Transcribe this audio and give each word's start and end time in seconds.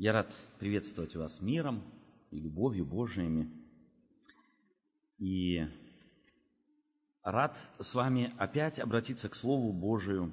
Я 0.00 0.12
рад 0.12 0.32
приветствовать 0.60 1.16
вас 1.16 1.40
миром 1.40 1.82
и 2.30 2.38
любовью 2.38 2.86
Божиими. 2.86 3.50
И 5.18 5.66
рад 7.24 7.58
с 7.80 7.96
вами 7.96 8.32
опять 8.38 8.78
обратиться 8.78 9.28
к 9.28 9.34
Слову 9.34 9.72
Божию, 9.72 10.32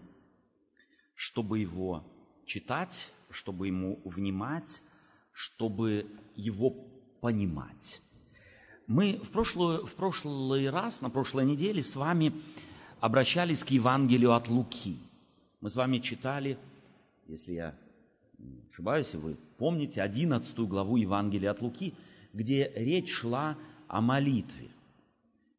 чтобы 1.16 1.58
его 1.58 2.06
читать, 2.46 3.12
чтобы 3.32 3.66
ему 3.66 4.00
внимать, 4.06 4.84
чтобы 5.32 6.06
его 6.36 6.70
понимать. 7.20 8.04
Мы 8.86 9.20
в 9.24 9.32
прошлый, 9.32 9.84
в 9.84 9.96
прошлый 9.96 10.70
раз, 10.70 11.02
на 11.02 11.10
прошлой 11.10 11.48
неделе 11.48 11.82
с 11.82 11.96
вами 11.96 12.34
обращались 13.00 13.64
к 13.64 13.72
Евангелию 13.72 14.34
от 14.34 14.48
Луки. 14.48 15.00
Мы 15.60 15.72
с 15.72 15.76
вами 15.76 15.98
читали, 15.98 16.60
если 17.26 17.54
я 17.54 17.85
ошибаюсь, 18.72 19.14
вы 19.14 19.38
помните 19.58 20.02
11 20.02 20.58
главу 20.60 20.98
Евангелия 20.98 21.52
от 21.52 21.62
Луки, 21.62 21.94
где 22.34 22.72
речь 22.76 23.12
шла 23.12 23.58
о 23.88 24.02
молитве. 24.02 24.70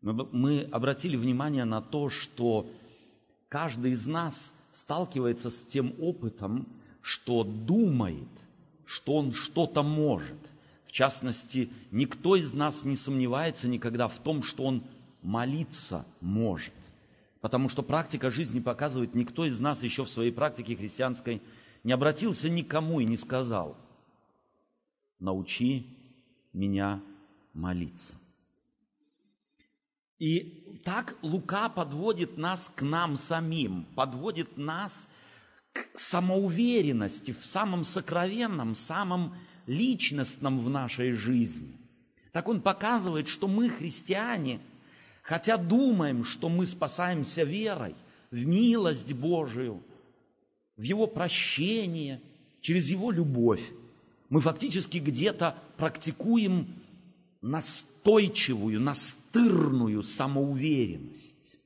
Мы 0.02 0.68
обратили 0.70 1.16
внимание 1.16 1.64
на 1.64 1.80
то, 1.80 2.08
что 2.10 2.70
каждый 3.48 3.92
из 3.92 4.06
нас 4.06 4.52
сталкивается 4.72 5.50
с 5.50 5.62
тем 5.62 5.94
опытом, 5.98 6.68
что 7.00 7.44
думает, 7.44 8.28
что 8.84 9.14
он 9.14 9.32
что-то 9.32 9.82
может. 9.82 10.36
В 10.84 10.92
частности, 10.92 11.70
никто 11.90 12.36
из 12.36 12.52
нас 12.52 12.84
не 12.84 12.96
сомневается 12.96 13.68
никогда 13.68 14.08
в 14.08 14.18
том, 14.18 14.42
что 14.42 14.64
он 14.64 14.84
молиться 15.22 16.04
может. 16.20 16.74
Потому 17.40 17.68
что 17.68 17.82
практика 17.82 18.30
жизни 18.30 18.60
показывает, 18.60 19.14
никто 19.14 19.44
из 19.44 19.60
нас 19.60 19.82
еще 19.82 20.04
в 20.04 20.10
своей 20.10 20.32
практике 20.32 20.76
христианской 20.76 21.42
не 21.86 21.92
обратился 21.92 22.50
никому 22.50 22.98
и 22.98 23.04
не 23.04 23.16
сказал, 23.16 23.76
научи 25.20 25.86
меня 26.52 27.00
молиться. 27.52 28.16
И 30.18 30.80
так 30.84 31.16
Лука 31.22 31.68
подводит 31.68 32.38
нас 32.38 32.72
к 32.74 32.82
нам 32.82 33.14
самим, 33.14 33.86
подводит 33.94 34.56
нас 34.56 35.08
к 35.72 35.96
самоуверенности 35.96 37.30
в 37.30 37.46
самом 37.46 37.84
сокровенном, 37.84 38.74
самом 38.74 39.36
личностном 39.68 40.58
в 40.58 40.68
нашей 40.68 41.12
жизни. 41.12 41.78
Так 42.32 42.48
он 42.48 42.62
показывает, 42.62 43.28
что 43.28 43.46
мы, 43.46 43.68
христиане, 43.68 44.58
хотя 45.22 45.56
думаем, 45.56 46.24
что 46.24 46.48
мы 46.48 46.66
спасаемся 46.66 47.44
верой 47.44 47.94
в 48.32 48.44
милость 48.44 49.12
Божию, 49.12 49.84
в 50.76 50.82
Его 50.82 51.06
прощение, 51.06 52.20
через 52.60 52.88
Его 52.90 53.10
любовь, 53.10 53.62
мы 54.28 54.40
фактически 54.40 54.98
где-то 54.98 55.56
практикуем 55.76 56.82
настойчивую, 57.40 58.80
настырную 58.80 60.02
самоуверенность. 60.02 61.58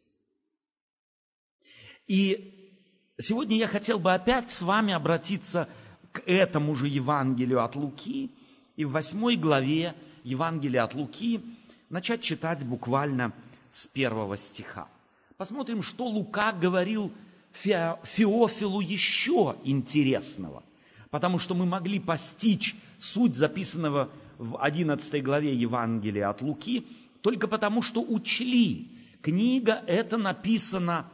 И 2.06 2.76
сегодня 3.18 3.56
я 3.56 3.68
хотел 3.68 3.98
бы 3.98 4.12
опять 4.12 4.50
с 4.50 4.62
вами 4.62 4.92
обратиться 4.92 5.68
к 6.12 6.22
этому 6.26 6.74
же 6.74 6.88
Евангелию 6.88 7.62
от 7.62 7.76
Луки 7.76 8.30
и 8.76 8.84
в 8.84 8.90
восьмой 8.90 9.36
главе 9.36 9.94
Евангелия 10.24 10.82
от 10.82 10.94
Луки 10.94 11.40
начать 11.88 12.20
читать 12.20 12.64
буквально 12.64 13.32
с 13.70 13.86
первого 13.86 14.36
стиха. 14.36 14.88
Посмотрим, 15.36 15.82
что 15.82 16.06
Лука 16.06 16.52
говорил 16.52 17.12
Феофилу 17.52 18.80
еще 18.80 19.56
интересного, 19.64 20.62
потому 21.10 21.38
что 21.38 21.54
мы 21.54 21.66
могли 21.66 21.98
постичь 21.98 22.76
суть 22.98 23.36
записанного 23.36 24.10
в 24.38 24.56
11 24.62 25.22
главе 25.22 25.54
Евангелия 25.54 26.30
от 26.30 26.42
Луки, 26.42 26.86
только 27.20 27.48
потому 27.48 27.82
что 27.82 28.00
учли, 28.00 28.88
книга 29.20 29.82
эта 29.86 30.16
написана 30.16 31.06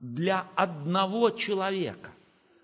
для 0.00 0.44
одного 0.54 1.30
человека. 1.30 2.10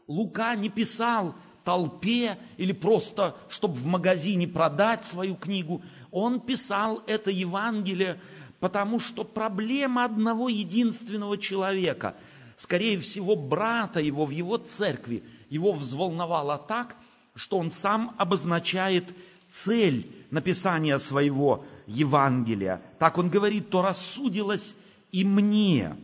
Лука 0.07 0.55
не 0.55 0.69
писал 0.69 1.35
толпе 1.65 2.39
или 2.57 2.73
просто, 2.73 3.35
чтобы 3.49 3.75
в 3.75 3.87
магазине 3.87 4.47
продать 4.47 5.05
свою 5.05 5.35
книгу. 5.35 5.83
Он 6.11 6.41
писал 6.41 7.03
это 7.07 7.31
Евангелие, 7.31 8.21
потому 8.61 9.01
что 9.01 9.25
проблема 9.25 10.05
одного 10.05 10.49
единственного 10.49 11.39
человека, 11.39 12.15
скорее 12.57 12.99
всего, 12.99 13.37
брата 13.37 14.01
его 14.01 14.27
в 14.27 14.31
его 14.31 14.57
церкви, 14.57 15.23
его 15.49 15.73
взволновала 15.73 16.59
так, 16.59 16.97
что 17.35 17.59
он 17.59 17.71
сам 17.71 18.15
обозначает 18.19 19.05
цель 19.51 20.11
написания 20.31 20.99
своего 20.99 21.65
Евангелия. 21.87 22.83
Так 22.99 23.19
он 23.19 23.31
говорит, 23.31 23.71
то 23.71 23.83
рассудилось 23.83 24.75
и 25.13 25.25
мне. 25.25 25.97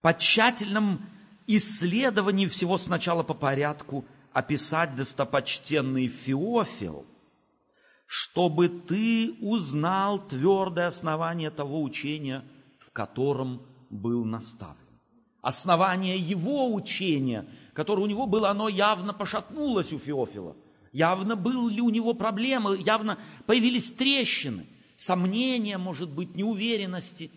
По 0.00 0.14
тщательном 0.14 1.04
исследовании 1.46 2.46
всего 2.46 2.78
сначала 2.78 3.22
по 3.22 3.34
порядку 3.34 4.04
описать 4.32 4.94
достопочтенный 4.94 6.08
Феофил, 6.08 7.06
чтобы 8.06 8.68
ты 8.68 9.34
узнал 9.40 10.18
твердое 10.18 10.86
основание 10.86 11.50
того 11.50 11.82
учения, 11.82 12.44
в 12.78 12.90
котором 12.92 13.62
был 13.90 14.24
наставлен. 14.24 14.76
Основание 15.40 16.18
его 16.18 16.74
учения, 16.74 17.46
которое 17.72 18.02
у 18.02 18.06
него 18.06 18.26
было, 18.26 18.50
оно 18.50 18.68
явно 18.68 19.12
пошатнулось 19.12 19.92
у 19.92 19.98
Феофила– 19.98 20.56
Явно 20.92 21.36
были 21.36 21.74
ли 21.74 21.80
у 21.80 21.90
него 21.90 22.14
проблемы, 22.14 22.78
явно 22.78 23.18
появились 23.46 23.90
трещины, 23.90 24.66
сомнения, 24.96 25.78
может 25.78 26.10
быть, 26.10 26.34
неуверенности. 26.34 27.30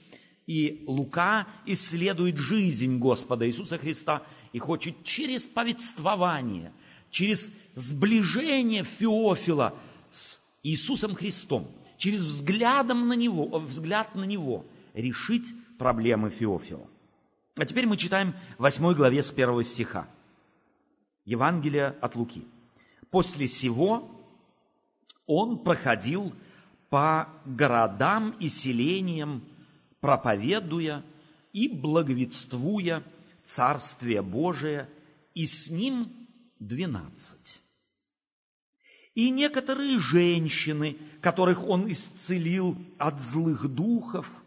И 0.48 0.84
Лука 0.88 1.48
исследует 1.66 2.38
жизнь 2.38 2.98
Господа 2.98 3.48
Иисуса 3.48 3.78
Христа 3.78 4.24
и 4.54 4.60
хочет 4.60 5.04
через 5.04 5.48
повествование, 5.48 6.74
через 7.10 7.52
сближение 7.76 8.84
Феофила 8.84 9.76
с 10.10 10.40
Иисусом 10.64 11.16
Христом, 11.16 11.72
через 11.98 12.22
взглядом 12.22 13.08
на 13.08 13.14
него, 13.14 13.60
взгляд 13.60 14.16
на 14.16 14.24
Него 14.24 14.66
решить 14.94 15.54
проблемы 15.82 16.30
Феофила. 16.30 16.88
А 17.56 17.66
теперь 17.66 17.88
мы 17.88 17.98
читаем 17.98 18.36
в 18.60 18.62
8 18.62 18.94
главе 18.94 19.24
с 19.24 19.32
1 19.32 19.64
стиха. 19.64 20.08
Евангелие 21.26 21.96
от 22.00 22.16
Луки. 22.16 22.46
После 23.10 23.48
сего 23.48 24.08
он 25.26 25.58
проходил 25.58 26.34
по 26.92 27.30
городам 27.46 28.36
и 28.40 28.48
селениям, 28.48 29.44
проповедуя 30.02 31.04
и 31.52 31.68
благовествуя 31.68 33.04
Царствие 33.44 34.22
Божие, 34.22 34.88
и 35.34 35.48
с 35.48 35.72
ним 35.72 36.12
двенадцать. 36.60 37.60
И 39.16 39.32
некоторые 39.32 39.98
женщины, 39.98 40.96
которых 41.22 41.68
он 41.68 41.92
исцелил 41.92 42.78
от 43.00 43.20
злых 43.20 43.68
духов 43.68 44.41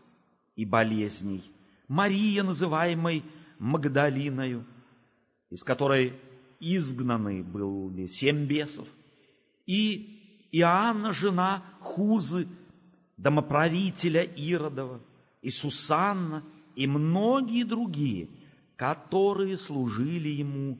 и 0.56 0.64
болезней, 0.64 1.42
Мария, 1.88 2.42
называемой 2.42 3.22
Магдалиною, 3.58 4.64
из 5.50 5.62
которой 5.62 6.14
изгнаны 6.60 7.42
были 7.42 8.06
семь 8.06 8.46
бесов, 8.46 8.88
и 9.66 10.48
Иоанна, 10.52 11.12
жена 11.12 11.64
Хузы, 11.80 12.48
домоправителя 13.16 14.22
Иродова, 14.22 15.00
и 15.42 15.50
Сусанна, 15.50 16.44
и 16.74 16.86
многие 16.86 17.64
другие, 17.64 18.28
которые 18.76 19.56
служили 19.58 20.28
ему 20.28 20.78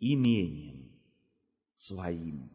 имением 0.00 0.90
своим. 1.74 2.50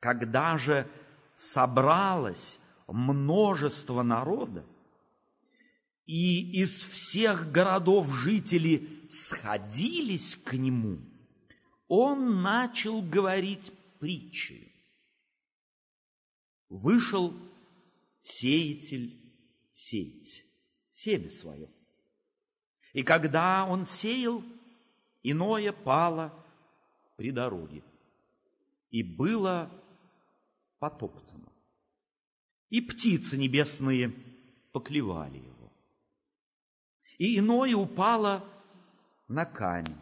Когда 0.00 0.58
же 0.58 0.86
собралось 1.34 2.58
множество 2.86 4.02
народа, 4.02 4.64
и 6.06 6.62
из 6.62 6.84
всех 6.84 7.50
городов 7.52 8.12
жители 8.12 8.88
сходились 9.10 10.36
к 10.36 10.54
нему– 10.54 10.98
он 11.88 12.42
начал 12.42 13.00
говорить 13.02 13.72
притчи. 13.98 14.72
Вышел 16.68 17.32
сеятель 18.20 19.16
сеять 19.72 20.44
семя 20.90 21.30
свое. 21.30 21.68
И 22.92 23.02
когда 23.02 23.64
он 23.66 23.86
сеял, 23.86 24.42
иное 25.22 25.72
пало 25.72 26.32
при 27.16 27.30
дороге, 27.30 27.84
и 28.90 29.02
было 29.02 29.70
потоптано. 30.78 31.52
И 32.70 32.80
птицы 32.80 33.36
небесные 33.36 34.12
поклевали 34.72 35.38
его. 35.38 35.65
И 37.18 37.38
иное 37.38 37.74
упало 37.74 38.44
на 39.28 39.46
камень, 39.46 39.96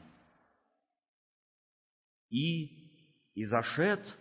и 2.28 2.90
изошед, 3.34 4.18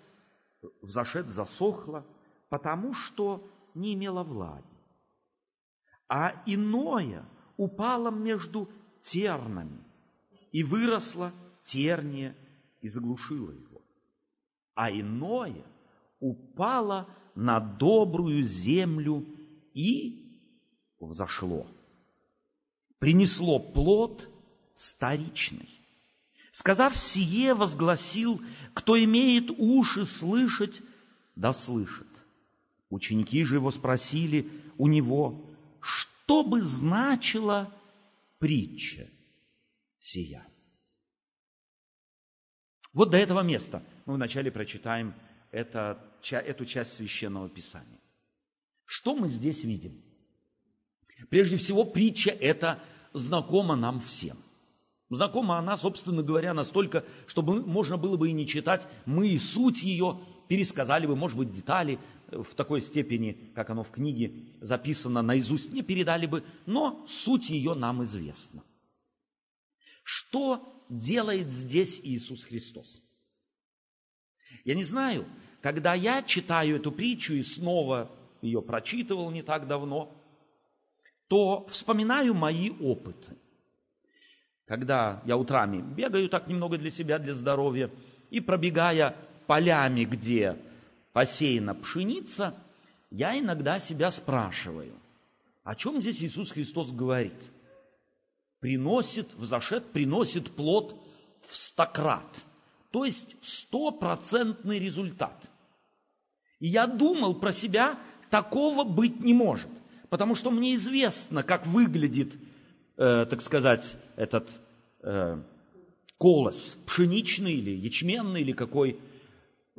взошед 0.81 1.25
засохло, 1.27 2.05
потому 2.49 2.93
что 2.93 3.49
не 3.73 3.95
имело 3.95 4.23
влаги. 4.23 4.63
А 6.07 6.43
иное 6.45 7.25
упало 7.57 8.11
между 8.11 8.69
тернами, 9.01 9.83
и 10.51 10.63
выросло 10.63 11.31
терние 11.63 12.35
и 12.81 12.87
заглушило 12.87 13.51
его. 13.51 13.81
А 14.75 14.91
иное 14.91 15.65
упало 16.19 17.09
на 17.33 17.59
добрую 17.59 18.43
землю 18.43 19.25
и 19.73 20.39
взошло. 20.99 21.65
Принесло 23.03 23.59
плод 23.59 24.29
старичный. 24.75 25.67
Сказав 26.53 26.97
сие, 26.97 27.53
возгласил, 27.53 28.41
кто 28.73 28.97
имеет 28.97 29.51
уши 29.57 30.05
слышать, 30.05 30.81
да 31.35 31.53
слышит. 31.53 32.07
Ученики 32.89 33.43
же 33.43 33.55
его 33.55 33.71
спросили 33.71 34.49
у 34.77 34.87
него, 34.87 35.53
что 35.81 36.45
бы 36.45 36.61
значила 36.61 37.73
притча 38.39 39.09
сия. 39.99 40.47
Вот 42.93 43.09
до 43.09 43.17
этого 43.17 43.41
места 43.41 43.83
мы 44.05 44.13
вначале 44.13 44.49
прочитаем 44.49 45.13
это, 45.51 46.01
эту 46.31 46.63
часть 46.63 46.93
священного 46.93 47.49
писания. 47.49 47.99
Что 48.85 49.13
мы 49.13 49.27
здесь 49.27 49.65
видим? 49.65 50.01
Прежде 51.29 51.57
всего, 51.57 51.83
притча 51.83 52.31
это 52.31 52.81
знакома 53.13 53.75
нам 53.75 53.99
всем. 53.99 54.37
Знакома 55.09 55.57
она, 55.57 55.77
собственно 55.77 56.23
говоря, 56.23 56.53
настолько, 56.53 57.05
чтобы 57.27 57.65
можно 57.65 57.97
было 57.97 58.17
бы 58.17 58.29
и 58.29 58.33
не 58.33 58.47
читать, 58.47 58.87
мы 59.05 59.27
и 59.27 59.37
суть 59.37 59.83
ее 59.83 60.19
пересказали 60.47 61.05
бы, 61.05 61.15
может 61.15 61.37
быть, 61.37 61.51
детали 61.51 61.99
в 62.31 62.55
такой 62.55 62.81
степени, 62.81 63.51
как 63.53 63.69
оно 63.69 63.83
в 63.83 63.91
книге 63.91 64.33
записано 64.59 65.21
наизусть, 65.21 65.71
не 65.71 65.83
передали 65.83 66.25
бы, 66.25 66.43
но 66.65 67.05
суть 67.07 67.49
ее 67.49 67.75
нам 67.75 68.03
известна. 68.03 68.63
Что 70.03 70.61
делает 70.89 71.51
здесь 71.51 72.01
Иисус 72.03 72.43
Христос? 72.43 73.01
Я 74.65 74.75
не 74.75 74.83
знаю, 74.83 75.25
когда 75.61 75.93
я 75.93 76.21
читаю 76.23 76.77
эту 76.77 76.91
притчу 76.91 77.33
и 77.33 77.43
снова 77.43 78.11
ее 78.41 78.61
прочитывал 78.61 79.31
не 79.31 79.41
так 79.41 79.67
давно, 79.67 80.11
то 81.27 81.65
вспоминаю 81.67 82.33
мои 82.33 82.71
опыты. 82.79 83.37
Когда 84.65 85.21
я 85.25 85.37
утрами 85.37 85.81
бегаю 85.81 86.29
так 86.29 86.47
немного 86.47 86.77
для 86.77 86.91
себя, 86.91 87.19
для 87.19 87.33
здоровья, 87.33 87.89
и 88.29 88.39
пробегая 88.39 89.15
полями, 89.45 90.05
где 90.05 90.57
посеяна 91.11 91.75
пшеница, 91.75 92.55
я 93.11 93.37
иногда 93.37 93.77
себя 93.77 94.09
спрашиваю, 94.09 94.93
о 95.63 95.75
чем 95.75 96.01
здесь 96.01 96.21
Иисус 96.21 96.51
Христос 96.51 96.91
говорит? 96.91 97.33
Приносит, 98.59 99.33
взошед, 99.35 99.91
приносит 99.91 100.51
плод 100.55 100.99
в 101.41 101.55
стократ, 101.55 102.43
то 102.91 103.05
есть 103.05 103.35
стопроцентный 103.41 104.79
результат. 104.79 105.39
И 106.59 106.67
я 106.67 106.87
думал 106.87 107.35
про 107.35 107.51
себя, 107.51 107.99
такого 108.29 108.83
быть 108.83 109.19
не 109.19 109.33
может, 109.33 109.69
потому 110.13 110.35
что 110.35 110.51
мне 110.51 110.75
известно, 110.75 111.41
как 111.41 111.65
выглядит, 111.65 112.35
э, 112.97 113.25
так 113.27 113.41
сказать, 113.41 113.97
этот 114.15 114.47
э, 115.01 115.41
колос, 116.19 116.77
пшеничный 116.85 117.53
или 117.53 117.71
ячменный 117.71 118.41
или 118.41 118.51
какой 118.51 118.99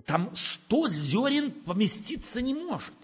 там 0.06 0.34
сто 0.34 0.88
зерен 0.88 1.52
поместиться 1.52 2.42
не 2.42 2.52
может. 2.52 2.94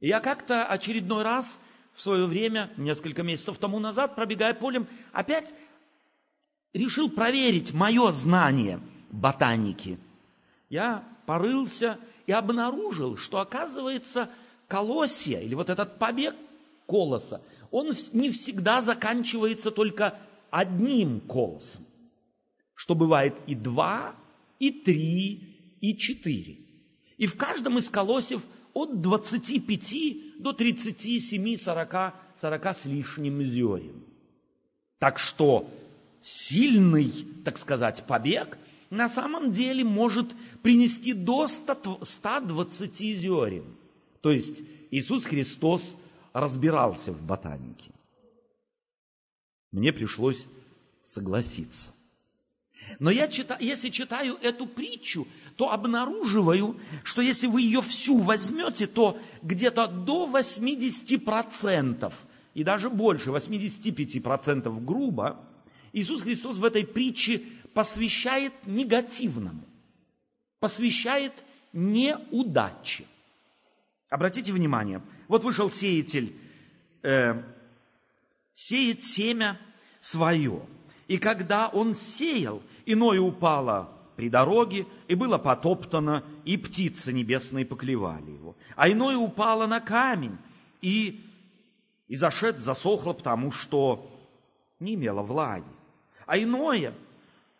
Я 0.00 0.20
как-то 0.20 0.66
очередной 0.66 1.22
раз 1.22 1.58
в 1.94 2.02
свое 2.02 2.26
время, 2.26 2.70
несколько 2.76 3.22
месяцев 3.22 3.56
тому 3.56 3.78
назад, 3.78 4.14
пробегая 4.14 4.52
полем, 4.52 4.86
опять 5.12 5.54
решил 6.74 7.08
проверить 7.08 7.72
мое 7.72 8.12
знание 8.12 8.80
ботаники. 9.10 9.98
Я 10.68 11.08
порылся 11.24 11.98
и 12.26 12.32
обнаружил, 12.32 13.16
что 13.16 13.38
оказывается 13.40 14.28
колосья, 14.70 15.40
или 15.40 15.56
вот 15.56 15.68
этот 15.68 15.98
побег 15.98 16.36
колоса, 16.86 17.42
он 17.72 17.92
не 18.12 18.30
всегда 18.30 18.80
заканчивается 18.80 19.72
только 19.72 20.16
одним 20.50 21.20
колосом, 21.20 21.84
что 22.74 22.94
бывает 22.94 23.34
и 23.48 23.56
два, 23.56 24.14
и 24.60 24.70
три, 24.70 25.76
и 25.80 25.96
четыре. 25.96 26.58
И 27.18 27.26
в 27.26 27.36
каждом 27.36 27.78
из 27.78 27.90
колосьев 27.90 28.42
от 28.72 29.00
25 29.00 30.40
до 30.40 30.52
37, 30.52 31.56
40, 31.56 32.14
40 32.40 32.66
с 32.66 32.84
лишним 32.84 33.42
зерен. 33.42 34.04
Так 35.00 35.18
что 35.18 35.68
сильный, 36.20 37.12
так 37.44 37.58
сказать, 37.58 38.04
побег 38.06 38.56
на 38.90 39.08
самом 39.08 39.50
деле 39.52 39.82
может 39.82 40.28
принести 40.62 41.12
до 41.12 41.48
120 41.48 42.96
зерен. 42.96 43.79
То 44.20 44.30
есть 44.30 44.62
Иисус 44.90 45.24
Христос 45.24 45.96
разбирался 46.32 47.12
в 47.12 47.22
ботанике. 47.22 47.90
Мне 49.72 49.92
пришлось 49.92 50.46
согласиться. 51.02 51.92
Но 52.98 53.10
я 53.10 53.28
читаю, 53.28 53.62
если 53.62 53.88
читаю 53.88 54.38
эту 54.42 54.66
притчу, 54.66 55.28
то 55.56 55.70
обнаруживаю, 55.70 56.80
что 57.04 57.22
если 57.22 57.46
вы 57.46 57.62
ее 57.62 57.82
всю 57.82 58.18
возьмете, 58.18 58.86
то 58.86 59.18
где-то 59.42 59.86
до 59.86 60.26
80% 60.26 62.12
и 62.54 62.64
даже 62.64 62.90
больше, 62.90 63.30
85% 63.30 64.84
грубо, 64.84 65.38
Иисус 65.92 66.22
Христос 66.22 66.56
в 66.56 66.64
этой 66.64 66.86
притче 66.86 67.42
посвящает 67.74 68.52
негативному, 68.66 69.64
посвящает 70.58 71.44
неудаче. 71.72 73.04
Обратите 74.10 74.52
внимание, 74.52 75.00
вот 75.28 75.44
вышел 75.44 75.70
сеятель, 75.70 76.36
э, 77.02 77.40
сеет 78.52 79.04
семя 79.04 79.58
свое. 80.00 80.66
И 81.06 81.18
когда 81.18 81.68
он 81.68 81.94
сеял, 81.94 82.60
иное 82.86 83.20
упало 83.20 83.96
при 84.16 84.28
дороге, 84.28 84.86
и 85.06 85.14
было 85.14 85.38
потоптано, 85.38 86.24
и 86.44 86.56
птицы 86.56 87.12
небесные 87.12 87.64
поклевали 87.64 88.32
его. 88.32 88.56
А 88.74 88.90
иное 88.90 89.16
упало 89.16 89.68
на 89.68 89.80
камень, 89.80 90.36
и, 90.82 91.24
и 92.08 92.16
зашед 92.16 92.58
засохло, 92.58 93.12
потому 93.12 93.52
что 93.52 94.10
не 94.80 94.94
имело 94.94 95.22
влаги. 95.22 95.64
А 96.26 96.36
иное 96.36 96.94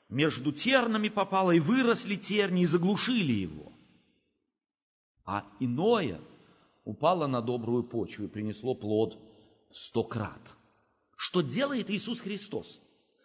между 0.08 0.50
тернами 0.50 1.10
попало, 1.10 1.52
и 1.52 1.60
выросли 1.60 2.16
терни, 2.16 2.62
и 2.62 2.66
заглушили 2.66 3.32
его. 3.32 3.72
А 5.24 5.44
иное 5.60 6.20
упало 6.84 7.26
на 7.26 7.40
добрую 7.42 7.84
почву 7.84 8.24
и 8.24 8.28
принесло 8.28 8.74
плод 8.74 9.18
в 9.70 9.76
сто 9.76 10.02
крат. 10.02 10.56
Что 11.16 11.40
делает 11.40 11.90
Иисус 11.90 12.20
Христос? 12.20 12.80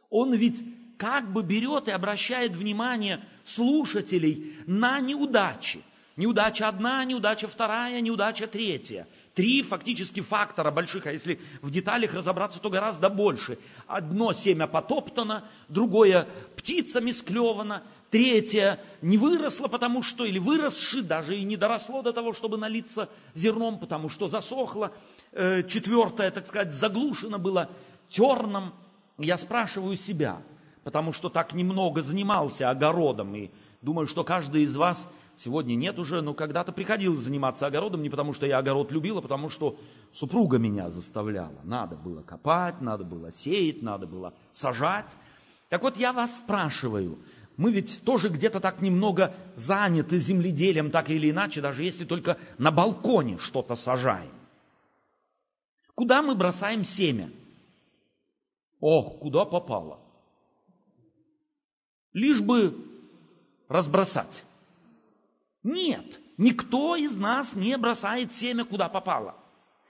Он 0.10 0.34
ведь 0.34 0.64
как 0.98 1.32
бы 1.32 1.44
берет 1.44 1.88
и 1.88 1.92
обращает 1.92 2.56
внимание 2.56 3.24
слушателей 3.44 4.58
на 4.66 5.00
неудачи. 5.00 5.82
Неудача 6.16 6.70
одна, 6.70 7.04
неудача 7.04 7.48
вторая, 7.48 8.00
неудача 8.00 8.48
третья. 8.48 9.08
Три 9.34 9.64
фактически 9.64 10.22
фактора 10.22 10.72
больших, 10.72 11.08
а 11.08 11.12
если 11.12 11.42
в 11.62 11.70
деталях 11.70 12.14
разобраться, 12.14 12.62
то 12.62 12.70
гораздо 12.70 13.10
больше. 13.10 13.60
Одно 13.86 14.32
семя 14.32 14.66
потоптано, 14.66 15.44
другое 15.68 16.26
птицами 16.56 17.12
склевано, 17.12 17.84
третье 18.10 18.80
не 19.02 19.18
выросло, 19.18 19.68
потому 19.68 20.04
что, 20.04 20.26
или 20.26 20.40
выросши, 20.40 21.02
даже 21.02 21.38
и 21.38 21.44
не 21.44 21.58
доросло 21.58 22.02
до 22.02 22.14
того, 22.14 22.34
чтобы 22.34 22.58
налиться 22.58 23.10
зерном, 23.34 23.80
потому 23.80 24.10
что 24.10 24.28
засохло. 24.28 24.92
Э, 25.32 25.64
четвертое, 25.64 26.32
так 26.32 26.48
сказать, 26.48 26.74
заглушено 26.74 27.40
было 27.40 27.70
терном. 28.10 28.74
Я 29.18 29.38
спрашиваю 29.38 29.98
себя– 29.98 30.42
потому 30.86 31.14
что 31.14 31.30
так 31.30 31.54
немного 31.54 32.04
занимался 32.04 32.70
огородом. 32.70 33.36
И 33.36 33.50
думаю, 33.82 34.08
что 34.08 34.24
каждый 34.24 34.62
из 34.62 34.78
вас 34.78 35.10
сегодня 35.36 35.74
нет 35.74 35.98
уже, 35.98 36.22
но 36.22 36.36
когда-то 36.36 36.72
приходилось 36.72 37.22
заниматься 37.22 37.66
огородом 37.66 38.04
не 38.04 38.10
потому, 38.12 38.34
что 38.34 38.46
я 38.46 38.60
огород 38.60 38.92
любила, 38.92 39.18
а 39.18 39.22
потому 39.24 39.50
что 39.50 39.78
супруга 40.12 40.60
меня 40.60 40.92
заставляла. 40.92 41.60
Надо 41.64 41.96
было 41.96 42.22
копать, 42.22 42.82
надо 42.82 43.04
было 43.04 43.32
сеять, 43.32 43.82
надо 43.82 44.06
было 44.06 44.36
сажать. 44.52 45.12
Так 45.70 45.82
вот, 45.82 45.98
я 45.98 46.14
вас 46.14 46.38
спрашиваю, 46.38 47.18
мы 47.58 47.72
ведь 47.72 48.02
тоже 48.04 48.30
где-то 48.30 48.60
так 48.60 48.82
немного 48.82 49.34
заняты 49.56 50.20
земледелием, 50.20 50.92
так 50.92 51.10
или 51.10 51.30
иначе, 51.30 51.62
даже 51.62 51.84
если 51.84 52.06
только 52.06 52.38
на 52.58 52.72
балконе 52.72 53.38
что-то 53.38 53.76
сажаем. 53.76 54.32
Куда 55.94 56.22
мы 56.22 56.36
бросаем 56.36 56.84
семя? 56.84 57.32
Ох, 58.80 59.20
куда 59.20 59.46
попало 59.46 60.00
лишь 62.16 62.42
бы 62.42 62.74
разбросать? 63.68 64.44
Нет, 65.62 66.20
никто 66.38 66.96
из 66.96 67.16
нас 67.16 67.54
не 67.54 67.78
бросает 67.78 68.34
семя 68.34 68.66
куда 68.66 68.90
попало. 68.90 69.36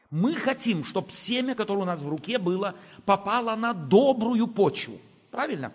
Мы 0.09 0.33
хотим, 0.33 0.83
чтобы 0.83 1.11
семя, 1.11 1.55
которое 1.55 1.81
у 1.81 1.85
нас 1.85 1.99
в 1.99 2.09
руке 2.09 2.37
было, 2.37 2.75
попало 3.05 3.55
на 3.55 3.73
добрую 3.73 4.47
почву. 4.47 4.99
Правильно? 5.31 5.71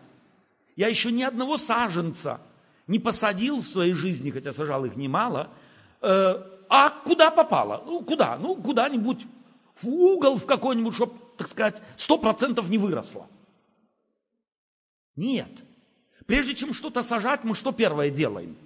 Я 0.77 0.89
еще 0.89 1.13
ни 1.13 1.23
одного 1.23 1.59
саженца 1.59 2.41
не 2.87 2.99
посадил 2.99 3.63
в 3.63 3.67
своей 3.67 3.95
жизни, 3.95 4.31
хотя 4.31 4.53
сажал 4.53 4.85
их 4.85 4.97
немало, 4.97 5.51
э, 6.01 6.35
а 6.69 6.91
куда 7.05 7.31
попало? 7.31 7.83
Ну, 7.87 8.03
куда? 8.03 8.37
Ну, 8.37 8.55
куда-нибудь 8.57 9.27
в 9.77 9.89
угол 9.89 10.37
в 10.37 10.47
какой-нибудь, 10.47 10.95
чтобы, 10.95 11.15
так 11.37 11.49
сказать, 11.49 11.83
сто 11.97 12.19
процентов 12.19 12.69
не 12.71 12.79
выросло. 12.79 13.29
Нет. 15.17 15.51
Прежде 16.27 16.55
чем 16.55 16.73
что-то 16.73 17.03
сажать, 17.03 17.45
мы 17.45 17.55
что 17.55 17.73
первое 17.73 18.11
делаем? 18.11 18.57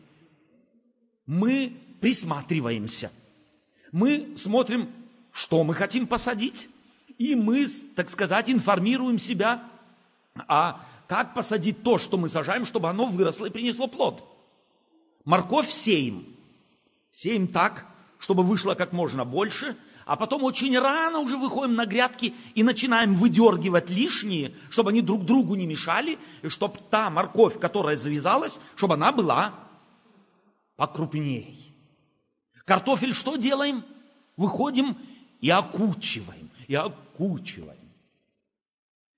Мы 1.27 1.73
присматриваемся. 2.01 3.11
Мы 3.91 4.35
смотрим, 4.37 4.91
что 5.33 5.65
мы 5.65 5.73
хотим 5.73 6.07
посадить, 6.07 6.69
и 7.17 7.35
мы, 7.35 7.67
так 7.97 8.11
сказать, 8.11 8.51
информируем 8.51 9.19
себя, 9.19 9.63
а 10.49 10.85
как 11.07 11.35
посадить 11.35 11.83
то, 11.83 11.99
что 11.99 12.17
мы 12.17 12.29
сажаем, 12.29 12.65
чтобы 12.65 12.89
оно 12.89 13.07
выросло 13.07 13.47
и 13.47 13.51
принесло 13.51 13.87
плод. 13.87 14.25
Морковь 15.25 15.71
сеем. 15.71 16.27
Сеем 17.13 17.49
так, 17.49 17.87
чтобы 18.19 18.43
вышло 18.43 18.75
как 18.75 18.93
можно 18.93 19.25
больше, 19.25 19.77
а 20.07 20.17
потом 20.17 20.43
очень 20.45 20.79
рано 20.79 21.19
уже 21.19 21.37
выходим 21.37 21.75
на 21.75 21.87
грядки 21.87 22.35
и 22.55 22.63
начинаем 22.63 23.15
выдергивать 23.15 23.89
лишние, 23.89 24.55
чтобы 24.69 24.91
они 24.91 25.01
друг 25.01 25.25
другу 25.25 25.55
не 25.55 25.67
мешали, 25.67 26.19
и 26.43 26.49
чтобы 26.49 26.79
та 26.91 27.09
морковь, 27.11 27.59
которая 27.59 27.97
завязалась, 27.97 28.59
чтобы 28.77 28.95
она 28.95 29.13
была 29.13 29.55
покрупнее. 30.77 31.55
Картофель 32.65 33.15
что 33.15 33.37
делаем? 33.37 33.85
Выходим 34.37 34.99
и 35.41 35.51
окучиваем, 35.51 36.51
и 36.67 36.75
окучиваем. 36.75 37.79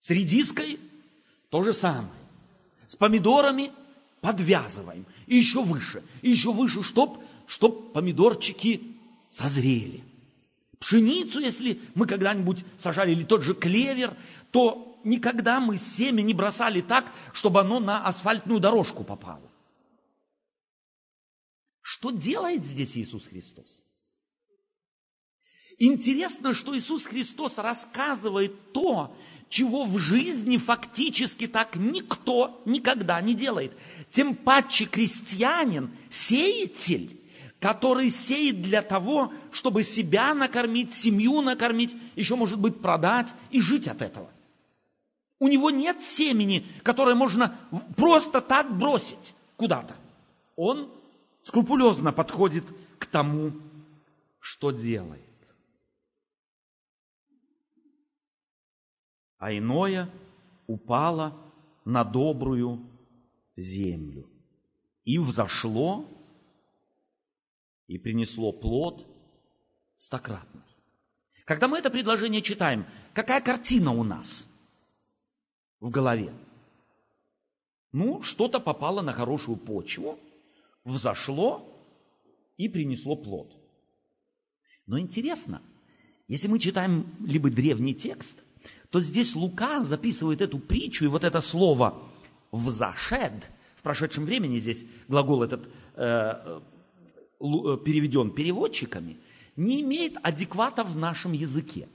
С 0.00 0.11
редиской 0.11 0.78
то 1.50 1.62
же 1.62 1.73
самое. 1.73 2.11
С 2.88 2.97
помидорами 2.97 3.73
подвязываем. 4.21 5.07
И 5.26 5.37
еще 5.37 5.62
выше, 5.62 6.03
и 6.23 6.31
еще 6.31 6.53
выше, 6.53 6.83
чтоб, 6.83 7.23
чтоб 7.47 7.93
помидорчики 7.93 8.97
созрели. 9.31 10.03
Пшеницу, 10.79 11.41
если 11.41 11.81
мы 11.95 12.07
когда-нибудь 12.07 12.65
сажали, 12.76 13.12
или 13.12 13.25
тот 13.25 13.43
же 13.43 13.55
клевер, 13.55 14.17
то 14.50 14.99
никогда 15.05 15.61
мы 15.61 15.79
семя 15.79 16.23
не 16.23 16.35
бросали 16.35 16.81
так, 16.81 17.12
чтобы 17.33 17.61
оно 17.61 17.81
на 17.81 18.05
асфальтную 18.07 18.61
дорожку 18.61 19.05
попало. 19.05 19.50
Что 21.81 22.11
делает 22.11 22.65
здесь 22.65 22.97
Иисус 22.97 23.29
Христос? 23.29 23.83
Интересно, 25.79 26.55
что 26.55 26.76
Иисус 26.76 27.05
Христос 27.05 27.59
рассказывает 27.59 28.73
то, 28.73 29.17
чего 29.49 29.85
в 29.85 29.99
жизни 29.99 30.59
фактически 30.59 31.47
так 31.47 31.76
никто 31.76 32.61
никогда 32.65 33.21
не 33.21 33.35
делает. 33.35 33.73
Тем 34.11 34.35
паче 34.35 34.87
крестьянин, 34.87 35.91
сеятель, 36.11 37.19
который 37.61 38.11
сеет 38.11 38.61
для 38.61 38.83
того, 38.83 39.33
чтобы 39.53 39.83
себя 39.83 40.35
накормить, 40.35 40.93
семью 40.93 41.41
накормить, 41.41 41.97
еще, 42.15 42.37
может 42.37 42.59
быть, 42.59 42.81
продать 42.81 43.35
и 43.50 43.61
жить 43.61 43.88
от 43.88 44.03
этого. 44.03 44.29
У 45.38 45.49
него 45.49 45.71
нет 45.71 46.03
семени, 46.03 46.67
которое 46.83 47.15
можно 47.15 47.57
просто 47.97 48.41
так 48.41 48.76
бросить 48.76 49.35
куда-то. 49.57 49.95
Он 50.57 50.91
скрупулезно 51.43 52.12
подходит 52.12 52.65
к 52.99 53.07
тому, 53.07 53.53
что 54.41 54.71
делает. 54.71 55.21
А 59.38 59.52
иное 59.52 60.09
упало 60.66 61.37
на 61.85 62.05
добрую 62.05 62.87
землю 63.57 64.28
и 65.05 65.19
взошло 65.19 66.07
и 67.87 67.99
принесло 67.99 68.52
плод 68.52 69.07
стократный. 69.97 70.62
Когда 71.45 71.69
мы 71.69 71.78
это 71.78 71.90
предложение 71.90 72.43
читаем, 72.43 72.85
какая 73.12 73.40
картина 73.40 73.93
у 73.93 74.02
нас 74.02 74.47
в 75.81 75.90
голове? 75.90 76.33
Ну, 77.93 78.23
что-то 78.23 78.59
попало 78.59 79.00
на 79.00 79.12
хорошую 79.12 79.57
почву, 79.57 80.19
взошло 80.85 81.73
и 82.57 82.69
принесло 82.69 83.16
плод. 83.16 83.55
Но 84.87 84.99
интересно, 84.99 85.62
если 86.26 86.49
мы 86.49 86.59
читаем 86.59 87.14
либо 87.21 87.49
древний 87.49 87.95
текст, 87.95 88.43
то 88.90 89.00
здесь 89.00 89.35
Лука 89.35 89.85
записывает 89.85 90.40
эту 90.40 90.58
притчу, 90.58 91.04
и 91.04 91.08
вот 91.08 91.25
это 91.25 91.40
слово 91.40 92.02
«взошед», 92.52 93.50
в 93.76 93.82
прошедшем 93.82 94.25
времени 94.25 94.58
здесь 94.58 94.85
глагол 95.08 95.42
этот 95.42 95.68
э, 95.94 96.61
Э, 97.38 97.76
переведен 97.85 98.30
переводчиками, 98.30 99.18
не 99.56 99.82
имеет 99.82 100.16
адеквата 100.23 100.85
в 100.85 100.96
нашем 100.96 101.32
языке. 101.32 101.87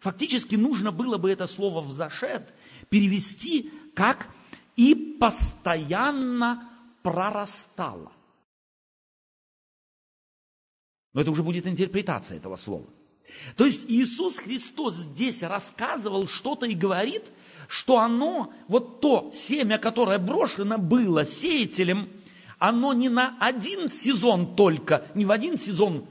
Фактически 0.00 0.56
нужно 0.56 0.90
было 0.90 1.16
бы 1.16 1.30
это 1.30 1.46
слово 1.46 1.80
«взошед» 1.80 2.52
перевести 2.88 3.70
как 3.94 4.28
«и 4.74 5.16
постоянно 5.20 6.68
прорастало». 7.02 8.10
Но 11.12 11.20
это 11.20 11.30
уже 11.30 11.44
будет 11.44 11.68
интерпретация 11.68 12.38
этого 12.38 12.56
слова. 12.56 12.86
То 13.56 13.66
есть 13.66 13.90
Иисус 13.90 14.36
Христос 14.36 14.94
здесь 14.94 15.42
рассказывал 15.42 16.26
что-то 16.26 16.66
и 16.66 16.74
говорит, 16.74 17.24
что 17.68 17.98
оно, 17.98 18.52
вот 18.68 19.00
то 19.00 19.30
семя, 19.32 19.78
которое 19.78 20.18
брошено 20.18 20.78
было 20.78 21.24
сеятелем– 21.24 22.08
оно 22.58 22.94
не 22.94 23.10
на 23.10 23.36
один 23.40 23.90
сезон 23.90 24.56
только, 24.56 25.06
не 25.14 25.26
в 25.26 25.30
один 25.30 25.58
сезон 25.58 26.06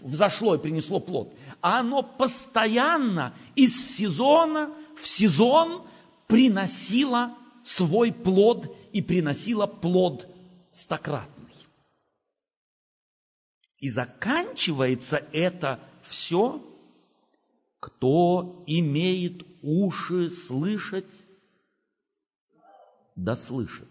взошло 0.00 0.56
и 0.56 0.58
принесло 0.58 0.98
плод, 0.98 1.32
а 1.60 1.78
оно 1.78 2.02
постоянно 2.02 3.32
из 3.54 3.96
сезона 3.96 4.74
в 5.00 5.06
сезон 5.06 5.86
приносило 6.26 7.36
свой 7.64 8.12
плод 8.12 8.76
и 8.92 9.00
приносило 9.02 9.66
плод 9.66 10.26
стократный. 10.72 11.54
И 13.78 13.88
заканчивается 13.88 15.22
это 15.32 15.78
все, 16.08 16.64
кто 17.80 18.64
имеет 18.66 19.46
уши 19.62 20.30
слышать, 20.30 21.10
да 23.14 23.36
слышит. 23.36 23.88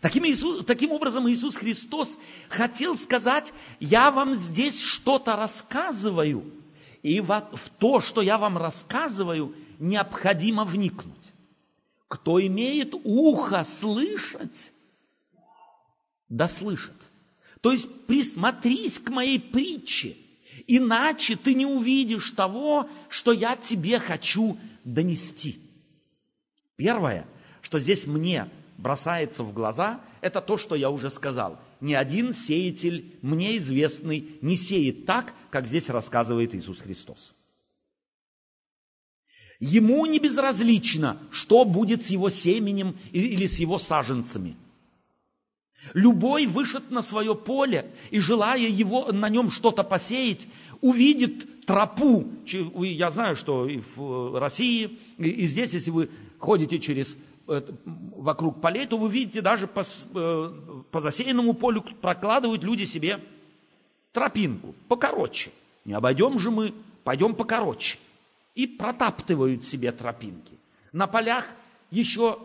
Таким, 0.00 0.24
Иисус, 0.26 0.64
таким 0.64 0.92
образом 0.92 1.28
Иисус 1.28 1.56
Христос 1.56 2.18
хотел 2.48 2.96
сказать, 2.96 3.52
я 3.80 4.10
вам 4.10 4.34
здесь 4.34 4.80
что-то 4.80 5.36
рассказываю, 5.36 6.44
и 7.02 7.20
в 7.20 7.48
то, 7.78 8.00
что 8.00 8.20
я 8.20 8.38
вам 8.38 8.58
рассказываю, 8.58 9.54
необходимо 9.78 10.64
вникнуть. 10.64 11.16
Кто 12.08 12.44
имеет 12.44 12.94
ухо 13.04 13.64
слышать, 13.64 14.72
да 16.28 16.46
слышит. 16.46 16.94
То 17.60 17.72
есть 17.72 18.06
присмотрись 18.06 18.98
к 18.98 19.08
моей 19.10 19.40
притче, 19.40 20.16
иначе 20.66 21.36
ты 21.36 21.54
не 21.54 21.66
увидишь 21.66 22.30
того, 22.30 22.88
что 23.08 23.32
я 23.32 23.56
тебе 23.56 23.98
хочу 23.98 24.58
донести. 24.84 25.58
Первое, 26.76 27.26
что 27.62 27.78
здесь 27.78 28.06
мне 28.06 28.48
бросается 28.78 29.42
в 29.42 29.52
глаза, 29.52 30.00
это 30.20 30.40
то, 30.40 30.56
что 30.56 30.74
я 30.74 30.90
уже 30.90 31.10
сказал. 31.10 31.58
Ни 31.80 31.94
один 31.94 32.34
сеятель, 32.34 33.18
мне 33.22 33.56
известный, 33.56 34.38
не 34.42 34.56
сеет 34.56 35.06
так, 35.06 35.34
как 35.50 35.66
здесь 35.66 35.88
рассказывает 35.88 36.54
Иисус 36.54 36.80
Христос. 36.80 37.34
Ему 39.60 40.06
не 40.06 40.18
безразлично, 40.18 41.18
что 41.30 41.66
будет 41.66 42.02
с 42.02 42.08
его 42.08 42.30
семенем 42.30 42.96
или 43.12 43.46
с 43.46 43.58
его 43.58 43.78
саженцами. 43.78 44.56
Любой 45.94 46.46
вышед 46.46 46.90
на 46.90 47.02
свое 47.02 47.34
поле 47.34 47.90
и 48.10 48.20
желая 48.20 48.58
его, 48.58 49.12
на 49.12 49.28
нем 49.28 49.50
что-то 49.50 49.82
посеять, 49.82 50.46
увидит 50.80 51.64
тропу. 51.66 52.26
Я 52.44 53.10
знаю, 53.10 53.36
что 53.36 53.66
и 53.66 53.80
в 53.96 54.38
России, 54.38 54.98
и 55.18 55.46
здесь, 55.46 55.74
если 55.74 55.90
вы 55.90 56.10
ходите 56.38 56.78
через 56.78 57.16
Э, 57.52 57.62
вокруг 58.16 58.60
полей, 58.60 58.86
то 58.86 58.96
вы 58.96 59.10
видите, 59.10 59.40
даже 59.40 59.66
по, 59.66 59.82
э, 59.82 60.52
по 60.92 61.00
засеянному 61.00 61.54
полю 61.54 61.82
прокладывают 62.00 62.62
люди 62.62 62.84
себе 62.84 63.18
тропинку 64.12 64.72
покороче. 64.86 65.50
Не 65.84 65.94
обойдем 65.94 66.38
же 66.38 66.52
мы, 66.52 66.72
пойдем 67.02 67.34
покороче. 67.34 67.98
И 68.54 68.68
протаптывают 68.68 69.64
себе 69.64 69.90
тропинки. 69.90 70.52
На 70.92 71.08
полях 71.08 71.44
еще 71.90 72.38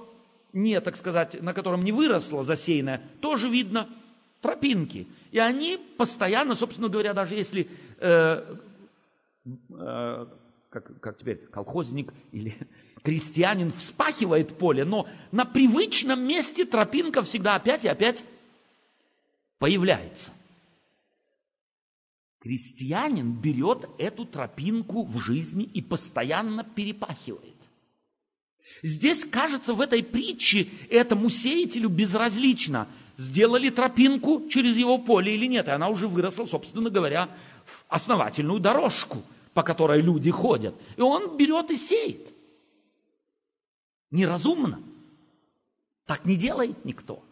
не, 0.55 0.79
так 0.79 0.95
сказать, 0.95 1.41
на 1.41 1.53
котором 1.53 1.81
не 1.81 1.91
выросло 1.91 2.43
засеянное, 2.43 3.01
тоже 3.19 3.49
видно 3.49 3.89
тропинки. 4.41 5.07
И 5.31 5.37
они 5.37 5.77
постоянно, 5.97 6.55
собственно 6.55 6.87
говоря, 6.87 7.13
даже 7.13 7.35
если, 7.35 7.67
э, 7.99 8.55
э, 9.69 10.27
как, 10.69 10.99
как 11.01 11.17
теперь, 11.17 11.37
колхозник 11.51 12.13
или 12.31 12.55
крестьянин 13.03 13.71
вспахивает 13.73 14.57
поле, 14.57 14.85
но 14.85 15.07
на 15.31 15.43
привычном 15.43 16.25
месте 16.25 16.65
тропинка 16.65 17.21
всегда 17.21 17.55
опять 17.55 17.83
и 17.83 17.89
опять 17.89 18.23
появляется. 19.59 20.31
Крестьянин 22.39 23.33
берет 23.33 23.89
эту 23.97 24.23
тропинку 24.23 25.03
в 25.03 25.19
жизни 25.19 25.65
и 25.65 25.81
постоянно 25.81 26.63
перепахивает. 26.63 27.55
Здесь, 28.83 29.25
кажется, 29.25 29.73
в 29.73 29.81
этой 29.81 30.03
притче 30.03 30.67
этому 30.89 31.29
сеятелю 31.29 31.89
безразлично, 31.89 32.87
сделали 33.17 33.69
тропинку 33.69 34.47
через 34.49 34.75
его 34.75 34.97
поле 34.97 35.35
или 35.35 35.45
нет. 35.45 35.67
И 35.67 35.71
она 35.71 35.89
уже 35.89 36.07
выросла, 36.07 36.45
собственно 36.45 36.89
говоря, 36.89 37.29
в 37.65 37.85
основательную 37.87 38.59
дорожку, 38.59 39.23
по 39.53 39.63
которой 39.63 40.01
люди 40.01 40.31
ходят. 40.31 40.75
И 40.97 41.01
он 41.01 41.37
берет 41.37 41.71
и 41.71 41.75
сеет. 41.75 42.33
Неразумно. 44.11 44.81
Так 46.05 46.25
не 46.25 46.35
делает 46.35 46.85
никто. 46.85 47.23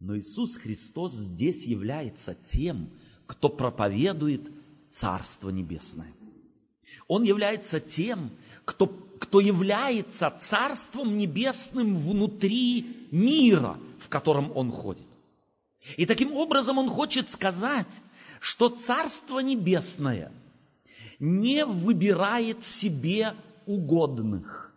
Но 0.00 0.18
Иисус 0.18 0.56
Христос 0.56 1.12
здесь 1.12 1.64
является 1.64 2.34
тем, 2.34 2.90
кто 3.26 3.48
проповедует 3.48 4.50
Царство 4.90 5.50
Небесное. 5.50 6.12
Он 7.06 7.22
является 7.22 7.78
тем, 7.78 8.30
кто 8.64 8.86
кто 9.22 9.38
является 9.38 10.36
Царством 10.40 11.16
Небесным 11.16 11.96
внутри 11.96 13.06
мира, 13.12 13.78
в 14.00 14.08
котором 14.08 14.50
он 14.56 14.72
ходит. 14.72 15.06
И 15.96 16.06
таким 16.06 16.32
образом 16.32 16.76
он 16.78 16.90
хочет 16.90 17.28
сказать, 17.28 17.86
что 18.40 18.68
Царство 18.68 19.38
Небесное 19.38 20.32
не 21.20 21.64
выбирает 21.64 22.64
себе 22.64 23.36
угодных. 23.64 24.74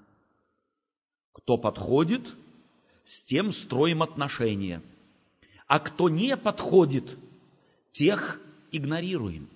Кто 1.33 1.57
подходит, 1.57 2.31
с 3.03 3.23
тем 3.23 3.51
строим 3.51 4.03
отношения. 4.03 4.83
А 5.65 5.79
кто 5.79 6.07
не 6.07 6.37
подходит, 6.37 7.17
тех 7.89 8.39
игнорируем. 8.71 9.49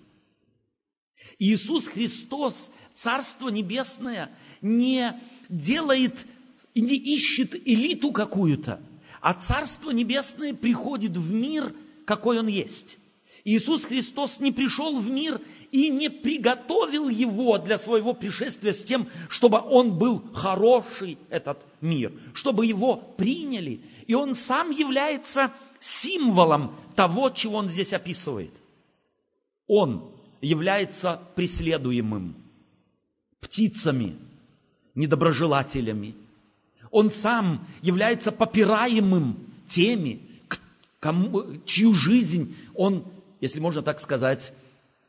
Иисус 1.38 1.88
Христос, 1.88 2.72
Царство 2.96 3.50
Небесное, 3.50 4.32
не 4.62 5.20
делает 5.48 6.26
и 6.74 6.82
не 6.82 6.96
ищет 6.96 7.56
элиту 7.68 8.12
какую-то, 8.12 8.82
а 9.22 9.34
Царство 9.34 9.92
Небесное 9.92 10.54
приходит 10.54 11.18
в 11.18 11.32
мир, 11.32 11.74
какой 12.06 12.40
он 12.40 12.48
есть. 12.48 12.98
Иисус 13.44 13.86
Христос 13.86 14.40
не 14.40 14.52
пришел 14.52 15.00
в 15.00 15.10
мир 15.10 15.42
и 15.72 15.90
не 15.90 16.10
приготовил 16.10 17.10
его 17.10 17.58
для 17.58 17.78
своего 17.78 18.14
пришествия 18.14 18.74
с 18.74 18.84
тем, 18.84 19.08
чтобы 19.28 19.60
он 19.60 19.98
был 19.98 20.24
хороший, 20.34 21.18
этот 21.30 21.66
мир, 21.82 22.12
чтобы 22.34 22.66
его 22.66 22.96
приняли. 22.96 23.82
И 24.08 24.14
он 24.14 24.36
сам 24.36 24.72
является 24.72 25.52
символом 25.80 26.76
того, 26.96 27.30
чего 27.30 27.58
он 27.58 27.70
здесь 27.70 27.94
описывает. 27.94 28.54
Он 29.68 30.12
является 30.42 31.22
преследуемым 31.36 32.36
птицами, 33.40 34.18
недоброжелателями. 34.96 36.16
Он 36.92 37.12
сам 37.12 37.66
является 37.82 38.32
попираемым 38.32 39.38
теми, 39.68 40.22
кому, 41.00 41.46
чью 41.66 41.94
жизнь 41.94 42.56
он, 42.74 43.06
если 43.42 43.60
можно 43.60 43.82
так 43.82 44.00
сказать, 44.00 44.52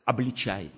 обличает. 0.05 0.71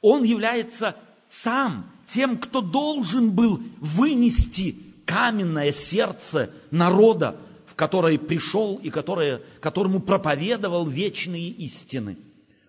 Он 0.00 0.22
является 0.22 0.96
сам 1.28 1.90
тем, 2.06 2.36
кто 2.36 2.60
должен 2.60 3.30
был 3.30 3.60
вынести 3.78 4.76
каменное 5.06 5.72
сердце 5.72 6.50
народа, 6.70 7.36
в 7.66 7.74
которое 7.74 8.18
пришел 8.18 8.76
и 8.82 8.90
которое, 8.90 9.40
которому 9.60 10.00
проповедовал 10.00 10.86
вечные 10.86 11.48
истины. 11.48 12.18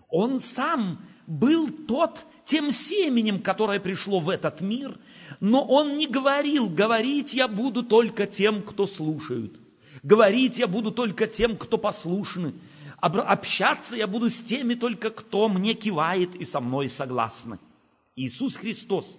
Он 0.10 0.40
сам 0.40 1.00
был 1.28 1.70
тот, 1.70 2.26
тем 2.46 2.72
семенем, 2.72 3.42
которое 3.42 3.80
пришло 3.80 4.20
в 4.20 4.30
этот 4.30 4.62
мир– 4.62 4.98
но 5.40 5.64
он 5.64 5.98
не 5.98 6.08
говорил, 6.08 6.70
говорить 6.70 7.34
я 7.34 7.48
буду 7.48 7.84
только 7.84 8.26
тем, 8.26 8.62
кто 8.62 8.88
слушают. 8.88 9.60
Говорить 10.04 10.60
я 10.60 10.68
буду 10.68 10.92
только 10.92 11.28
тем, 11.28 11.58
кто 11.58 11.78
послушны. 11.78 12.54
Общаться 13.00 13.96
я 13.96 14.08
буду 14.08 14.30
с 14.30 14.42
теми 14.42 14.74
только, 14.76 15.10
кто 15.10 15.50
мне 15.50 15.74
кивает 15.74 16.36
и 16.36 16.46
со 16.46 16.60
мной 16.60 16.90
согласны. 16.90 17.60
Иисус 18.16 18.56
Христос 18.56 19.18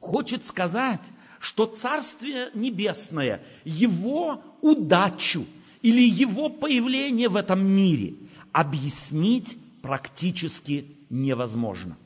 хочет 0.00 0.46
сказать, 0.46 1.02
что 1.40 1.66
Царствие 1.66 2.50
Небесное, 2.54 3.42
Его 3.64 4.42
удачу 4.60 5.46
или 5.82 6.02
Его 6.02 6.48
появление 6.48 7.28
в 7.28 7.36
этом 7.36 7.64
мире 7.64 8.14
объяснить 8.52 9.56
практически 9.82 10.96
невозможно. 11.10 11.96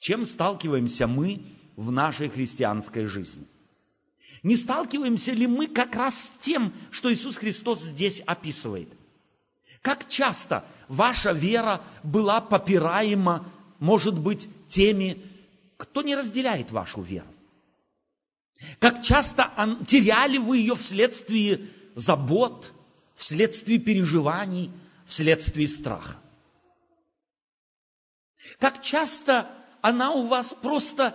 Чем 0.00 0.24
сталкиваемся 0.24 1.06
мы 1.06 1.42
в 1.76 1.92
нашей 1.92 2.30
христианской 2.30 3.04
жизни? 3.04 3.46
Не 4.42 4.56
сталкиваемся 4.56 5.32
ли 5.32 5.46
мы 5.46 5.66
как 5.66 5.94
раз 5.94 6.18
с 6.18 6.28
тем, 6.40 6.72
что 6.90 7.12
Иисус 7.12 7.36
Христос 7.36 7.82
здесь 7.82 8.22
описывает? 8.22 8.88
Как 9.82 10.08
часто 10.08 10.64
ваша 10.88 11.32
вера 11.32 11.82
была 12.02 12.40
попираема, 12.40 13.52
может 13.78 14.18
быть, 14.18 14.48
теми, 14.68 15.22
кто 15.76 16.00
не 16.00 16.16
разделяет 16.16 16.70
вашу 16.70 17.02
веру? 17.02 17.28
Как 18.78 19.02
часто 19.02 19.52
теряли 19.86 20.38
вы 20.38 20.58
ее 20.58 20.76
вследствие 20.76 21.60
забот, 21.94 22.72
вследствие 23.16 23.78
переживаний, 23.78 24.72
вследствие 25.04 25.68
страха? 25.68 26.16
Как 28.58 28.82
часто 28.82 29.46
она 29.82 30.12
у 30.12 30.26
вас 30.26 30.54
просто 30.54 31.14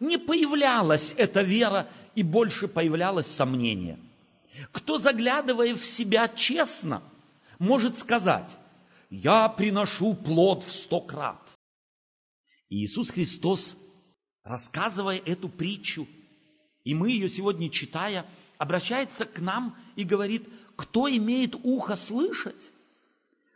не 0.00 0.18
появлялась, 0.18 1.14
эта 1.16 1.42
вера, 1.42 1.88
и 2.14 2.22
больше 2.22 2.68
появлялось 2.68 3.26
сомнение. 3.26 3.98
Кто, 4.72 4.98
заглядывая 4.98 5.74
в 5.74 5.84
себя 5.84 6.28
честно, 6.28 7.02
может 7.58 7.98
сказать, 7.98 8.50
я 9.10 9.48
приношу 9.48 10.14
плод 10.14 10.62
в 10.64 10.72
сто 10.72 11.00
крат. 11.00 11.56
И 12.68 12.84
Иисус 12.84 13.10
Христос, 13.10 13.76
рассказывая 14.42 15.18
эту 15.18 15.48
притчу, 15.48 16.08
и 16.84 16.94
мы 16.94 17.10
ее 17.10 17.28
сегодня 17.28 17.70
читая, 17.70 18.26
обращается 18.58 19.24
к 19.24 19.40
нам 19.40 19.76
и 19.96 20.04
говорит, 20.04 20.48
кто 20.74 21.08
имеет 21.08 21.54
ухо 21.62 21.96
слышать, 21.96 22.72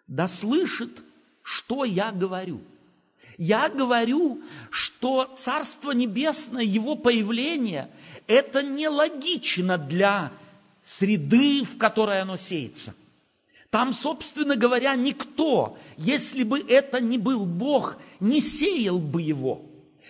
да 0.07 0.29
слышит, 0.29 1.03
что 1.43 1.85
я 1.85 2.13
говорю. 2.13 2.61
Я 3.41 3.71
говорю, 3.71 4.43
что 4.69 5.33
Царство 5.35 5.93
Небесное, 5.93 6.63
его 6.63 6.95
появление, 6.95 7.89
это 8.27 8.63
нелогично 8.63 9.79
для 9.79 10.31
среды, 10.85 11.65
в 11.65 11.79
которой 11.79 12.21
оно 12.21 12.37
сеется. 12.37 12.95
Там, 13.71 13.95
собственно 13.95 14.57
говоря, 14.57 14.95
никто, 14.95 15.79
если 15.97 16.43
бы 16.43 16.61
это 16.61 17.01
не 17.01 17.17
был 17.17 17.47
Бог, 17.47 17.97
не 18.21 18.43
сеял 18.43 18.99
бы 18.99 19.23
его. 19.23 19.63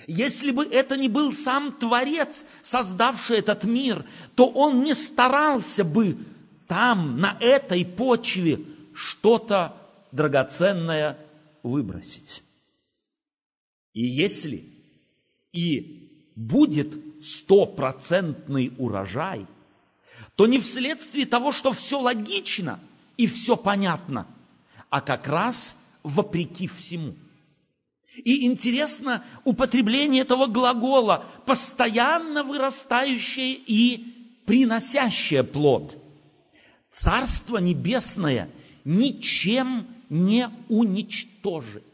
Если 0.09 0.51
бы 0.51 0.64
это 0.64 0.97
не 0.97 1.09
был 1.09 1.33
сам 1.33 1.71
Творец, 1.71 2.45
создавший 2.64 3.38
этот 3.38 3.62
мир, 3.62 4.05
то 4.35 4.49
он 4.49 4.83
не 4.83 4.93
старался 4.93 5.85
бы 5.85 6.19
там, 6.66 7.21
на 7.21 7.37
этой 7.38 7.85
почве, 7.85 8.59
что-то 8.93 9.77
драгоценное 10.11 11.16
выбросить. 11.62 12.43
И 13.92 14.05
если 14.05 14.64
и 15.53 16.11
будет 16.37 16.94
стопроцентный 17.22 18.72
урожай, 18.79 19.46
то 20.37 20.46
не 20.46 20.61
вследствие 20.61 21.26
того, 21.26 21.53
что 21.53 21.72
все 21.72 22.00
логично 22.00 22.81
и 23.16 23.26
все 23.26 23.57
понятно, 23.57 24.26
а 24.88 25.00
как 25.00 25.26
раз 25.29 25.76
вопреки 26.03 26.68
всему. 26.68 27.14
И 28.16 28.46
интересно 28.46 29.24
употребление 29.44 30.22
этого 30.22 30.46
глагола 30.46 31.24
постоянно 31.46 32.42
вырастающее 32.42 33.53
и 33.55 34.42
приносящее 34.46 35.44
плод. 35.44 35.96
Царство 36.90 37.59
небесное 37.59 38.50
ничем 38.85 39.87
не 40.09 40.50
уничтожит. 40.68 41.85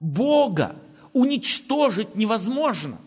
Бога 0.00 0.76
уничтожить 1.12 2.14
невозможно. 2.14 2.98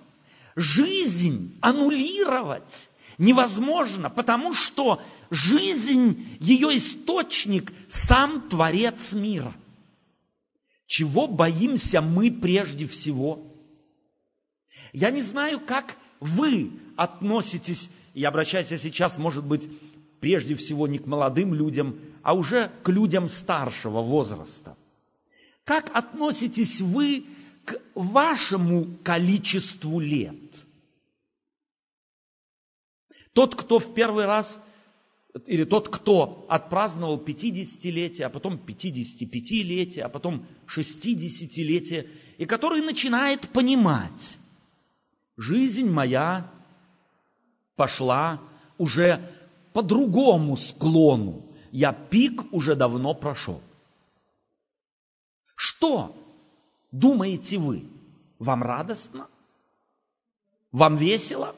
жизнь 0.55 1.57
аннулировать 1.61 2.89
невозможно, 3.19 4.09
потому 4.09 4.53
что 4.53 5.01
жизнь, 5.29 6.37
ее 6.39 6.75
источник, 6.75 7.71
сам 7.87 8.49
Творец 8.49 9.13
мира. 9.13 9.53
Чего 10.87 11.27
боимся 11.27 12.01
мы 12.01 12.31
прежде 12.31 12.87
всего? 12.87 13.39
Я 14.91 15.11
не 15.11 15.21
знаю, 15.21 15.59
как 15.59 15.97
вы 16.19 16.71
относитесь, 16.95 17.89
и 18.15 18.23
обращаюсь 18.23 18.67
сейчас, 18.67 19.17
может 19.19 19.45
быть, 19.45 19.69
прежде 20.19 20.55
всего 20.55 20.87
не 20.87 20.97
к 20.97 21.05
молодым 21.05 21.53
людям, 21.53 21.99
а 22.23 22.33
уже 22.33 22.71
к 22.83 22.89
людям 22.89 23.29
старшего 23.29 24.01
возраста. 24.01 24.75
Как 25.69 25.95
относитесь 25.95 26.81
вы 26.81 27.25
к 27.63 27.79
вашему 27.93 28.87
количеству 29.03 29.99
лет? 29.99 30.33
Тот, 33.33 33.53
кто 33.53 33.77
в 33.77 33.93
первый 33.93 34.25
раз, 34.25 34.59
или 35.45 35.65
тот, 35.65 35.89
кто 35.89 36.47
отпраздновал 36.49 37.23
50-летие, 37.23 38.23
а 38.23 38.29
потом 38.31 38.55
55-летие, 38.55 40.01
а 40.01 40.09
потом 40.09 40.43
60-летие, 40.75 42.09
и 42.39 42.47
который 42.47 42.81
начинает 42.81 43.47
понимать, 43.49 44.39
жизнь 45.37 45.87
моя 45.87 46.51
пошла 47.75 48.41
уже 48.79 49.21
по 49.73 49.83
другому 49.83 50.57
склону. 50.57 51.45
Я 51.71 51.93
пик 51.93 52.51
уже 52.51 52.73
давно 52.73 53.13
прошел. 53.13 53.61
Что 55.59 56.15
думаете 56.93 57.57
вы? 57.57 57.83
Вам 58.39 58.63
радостно? 58.63 59.27
Вам 60.71 60.95
весело? 60.95 61.53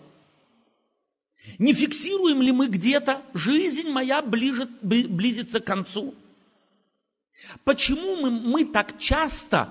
Не 1.60 1.72
фиксируем 1.76 2.42
ли 2.42 2.52
мы 2.52 2.66
где-то, 2.66 3.22
жизнь 3.36 3.92
моя 3.92 4.24
ближе, 4.24 4.68
близится 4.82 5.60
к 5.60 5.66
концу? 5.66 6.16
Почему 7.64 8.16
мы, 8.16 8.32
мы 8.32 8.66
так 8.66 8.98
часто 8.98 9.70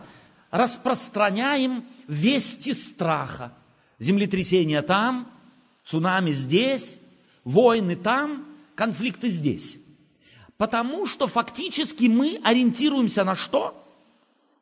распространяем 0.52 1.84
вести 2.06 2.72
страха? 2.72 3.52
Землетрясения 3.98 4.82
там, 4.82 5.28
цунами 5.84 6.30
здесь, 6.30 7.00
войны 7.42 7.96
там, 7.96 8.46
конфликты 8.76 9.30
здесь. 9.30 9.76
Потому 10.56 11.06
что 11.06 11.26
фактически 11.26 12.04
мы 12.04 12.40
ориентируемся 12.44 13.24
на 13.24 13.34
что? 13.34 13.76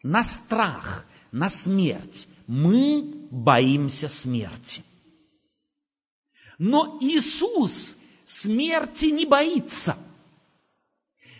На 0.02 0.22
страх, 0.24 1.06
на 1.32 1.48
смерть. 1.48 2.28
Мы 2.46 3.02
боимся 3.30 4.08
смерти. 4.08 4.82
Но 6.58 6.98
Иисус 7.00 7.96
смерти 8.24 9.06
не 9.06 9.26
боится. 9.26 9.96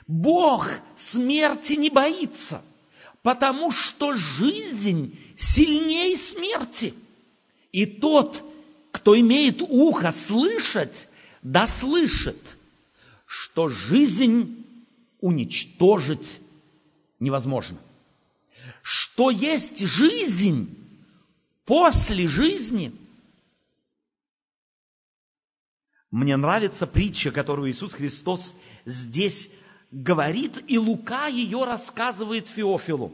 Бог 0.07 0.69
смерти 0.97 1.75
не 1.75 1.91
боится, 1.91 2.63
потому 3.23 3.71
что 3.71 4.15
жизнь 4.15 5.19
сильнее 5.37 6.17
смерти. 6.17 6.95
И 7.73 7.85
тот, 7.85 8.43
кто 8.91 9.19
имеет 9.19 9.61
ухо 9.61 10.13
слышать, 10.13 11.09
да 11.43 11.67
слышит, 11.67 12.57
что 13.27 13.69
жизнь 13.69 14.65
уничтожить 15.21 16.41
невозможно. 17.21 17.79
Что 18.91 19.29
есть 19.31 19.81
жизнь 19.81 20.75
после 21.67 22.27
жизни– 22.27 22.91
Мне 26.11 26.39
нравится 26.39 26.87
притча, 26.87 27.31
которую 27.31 27.71
Иисус 27.71 27.93
Христос 27.93 28.55
здесь 28.87 29.51
говорит, 29.91 30.65
и 30.67 30.79
Лука 30.79 31.27
ее 31.27 31.65
рассказывает 31.65 32.49
Феофилу. 32.49 33.13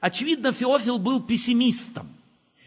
Очевидно, 0.00 0.52
Феофил 0.52 1.00
был 1.00 1.20
пессимистом. 1.20 2.08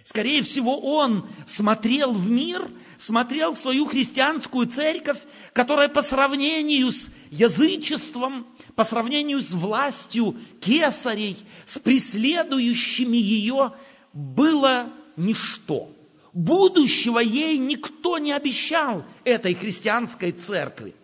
Скорее 0.04 0.44
всего, 0.44 0.78
он 0.98 1.26
смотрел 1.46 2.14
в 2.14 2.30
мир, 2.30 2.70
смотрел 3.02 3.56
свою 3.56 3.86
христианскую 3.86 4.68
церковь, 4.68 5.20
которая 5.54 5.90
по 5.90 6.02
сравнению 6.02 6.92
с 6.92 7.10
язычеством, 7.32 8.46
по 8.76 8.84
сравнению 8.84 9.42
с 9.42 9.52
властью 9.52 10.38
кесарей, 10.62 11.38
с 11.66 11.80
преследующими 11.80 13.18
ее, 13.18 13.74
было 14.14 14.90
ничто– 15.18 15.90
Будущего 16.34 17.20
ей 17.20 17.58
никто 17.58 18.18
не 18.18 18.32
обещал, 18.32 19.04
этой 19.26 19.54
христианской 19.54 20.32
церкви. 20.32 20.96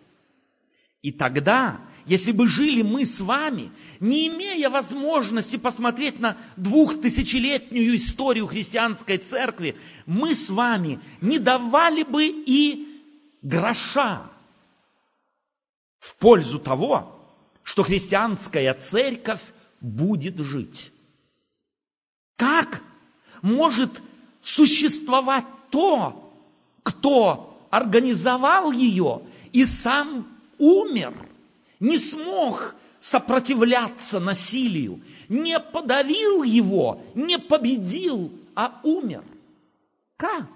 И 1.02 1.12
тогда, 1.12 1.80
если 2.08 2.32
бы 2.32 2.48
жили 2.48 2.80
мы 2.80 3.04
с 3.04 3.20
вами, 3.20 3.70
не 4.00 4.28
имея 4.28 4.70
возможности 4.70 5.56
посмотреть 5.56 6.18
на 6.18 6.38
двухтысячелетнюю 6.56 7.96
историю 7.96 8.46
христианской 8.46 9.18
церкви, 9.18 9.76
мы 10.06 10.32
с 10.32 10.48
вами 10.48 11.00
не 11.20 11.38
давали 11.38 12.04
бы 12.04 12.24
и 12.26 13.02
гроша 13.42 14.22
в 15.98 16.14
пользу 16.14 16.58
того, 16.58 17.14
что 17.62 17.82
христианская 17.82 18.72
церковь 18.72 19.42
будет 19.82 20.38
жить. 20.38 20.90
Как 22.36 22.82
может 23.42 24.00
существовать 24.40 25.44
то, 25.68 26.32
кто 26.82 27.68
организовал 27.68 28.72
ее 28.72 29.20
и 29.52 29.66
сам 29.66 30.26
умер, 30.56 31.27
не 31.80 31.98
смог 31.98 32.74
сопротивляться 33.00 34.20
насилию, 34.20 35.00
не 35.28 35.58
подавил 35.60 36.42
его, 36.42 37.02
не 37.14 37.38
победил, 37.38 38.32
а 38.54 38.80
умер. 38.82 39.22
Как? 40.16 40.46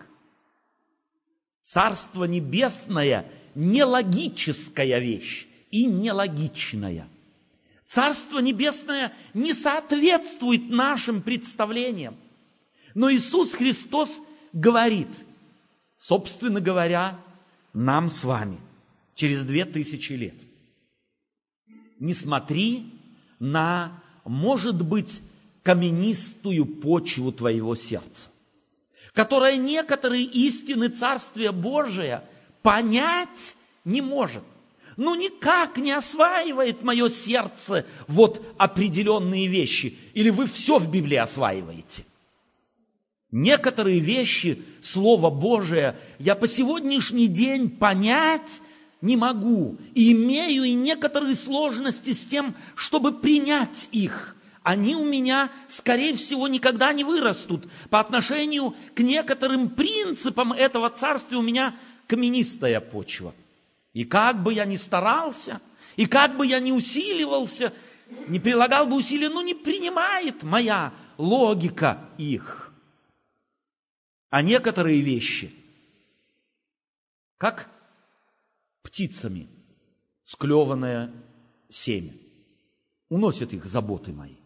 Царство 1.62 2.24
небесное– 2.24 3.30
нелогическая 3.54 4.98
вещь 4.98 5.46
и 5.70 5.84
нелогичная. 5.86 7.08
Царство 7.84 8.38
небесное 8.38 9.12
не 9.34 9.52
соответствует 9.52 10.70
нашим 10.70 11.22
представлениям. 11.22 12.16
Но 12.94 13.12
Иисус 13.12 13.52
Христос 13.52 14.18
говорит, 14.52 15.08
собственно 15.98 16.60
говоря, 16.60 17.18
нам 17.72 18.08
с 18.08 18.24
вами 18.24 18.58
через 19.14 19.44
две 19.44 19.64
тысячи 19.64 20.12
лет. 20.14 20.34
Не 22.02 22.14
смотри 22.14 22.86
на, 23.38 24.02
может 24.24 24.82
быть, 24.84 25.20
каменистую 25.62 26.66
почву 26.66 27.30
твоего 27.30 27.76
сердца, 27.76 28.28
которая 29.14 29.56
некоторые 29.56 30.24
истины 30.24 30.88
Царствия 30.88 31.52
Божия 31.52 32.24
понять 32.62 33.54
не 33.84 34.00
может. 34.00 34.42
Ну, 34.96 35.14
никак 35.14 35.76
не 35.76 35.92
осваивает 35.92 36.82
мое 36.82 37.08
сердце 37.08 37.86
вот 38.08 38.44
определенные 38.58 39.46
вещи. 39.46 39.96
Или 40.12 40.30
вы 40.30 40.48
все 40.48 40.80
в 40.80 40.90
Библии 40.90 41.18
осваиваете? 41.18 42.04
Некоторые 43.30 44.00
вещи 44.00 44.60
Слова 44.80 45.30
Божия 45.30 45.96
я 46.18 46.34
по 46.34 46.48
сегодняшний 46.48 47.28
день 47.28 47.70
понять 47.70 48.60
не 49.02 49.16
могу. 49.16 49.76
И 49.94 50.12
имею 50.12 50.64
и 50.64 50.72
некоторые 50.72 51.34
сложности 51.34 52.12
с 52.12 52.24
тем, 52.24 52.54
чтобы 52.74 53.12
принять 53.12 53.88
их. 53.92 54.36
Они 54.62 54.94
у 54.94 55.04
меня, 55.04 55.50
скорее 55.66 56.16
всего, 56.16 56.46
никогда 56.46 56.92
не 56.92 57.02
вырастут. 57.02 57.64
По 57.90 57.98
отношению 57.98 58.76
к 58.94 59.00
некоторым 59.00 59.68
принципам 59.68 60.52
этого 60.52 60.88
царства 60.88 61.36
у 61.36 61.42
меня 61.42 61.76
каменистая 62.06 62.80
почва. 62.80 63.34
И 63.92 64.04
как 64.04 64.40
бы 64.40 64.54
я 64.54 64.64
ни 64.64 64.76
старался, 64.76 65.60
и 65.96 66.06
как 66.06 66.36
бы 66.36 66.46
я 66.46 66.60
ни 66.60 66.70
усиливался, 66.70 67.72
не 68.28 68.38
прилагал 68.38 68.86
бы 68.86 68.96
усилия, 68.96 69.28
но 69.28 69.42
не 69.42 69.54
принимает 69.54 70.44
моя 70.44 70.92
логика 71.18 71.98
их. 72.18 72.72
А 74.30 74.42
некоторые 74.42 75.00
вещи, 75.00 75.52
как 77.36 77.68
птицами 78.82 79.48
склеванное 80.24 81.12
семя, 81.70 82.12
уносят 83.08 83.52
их 83.52 83.66
заботы 83.66 84.12
мои. 84.12 84.36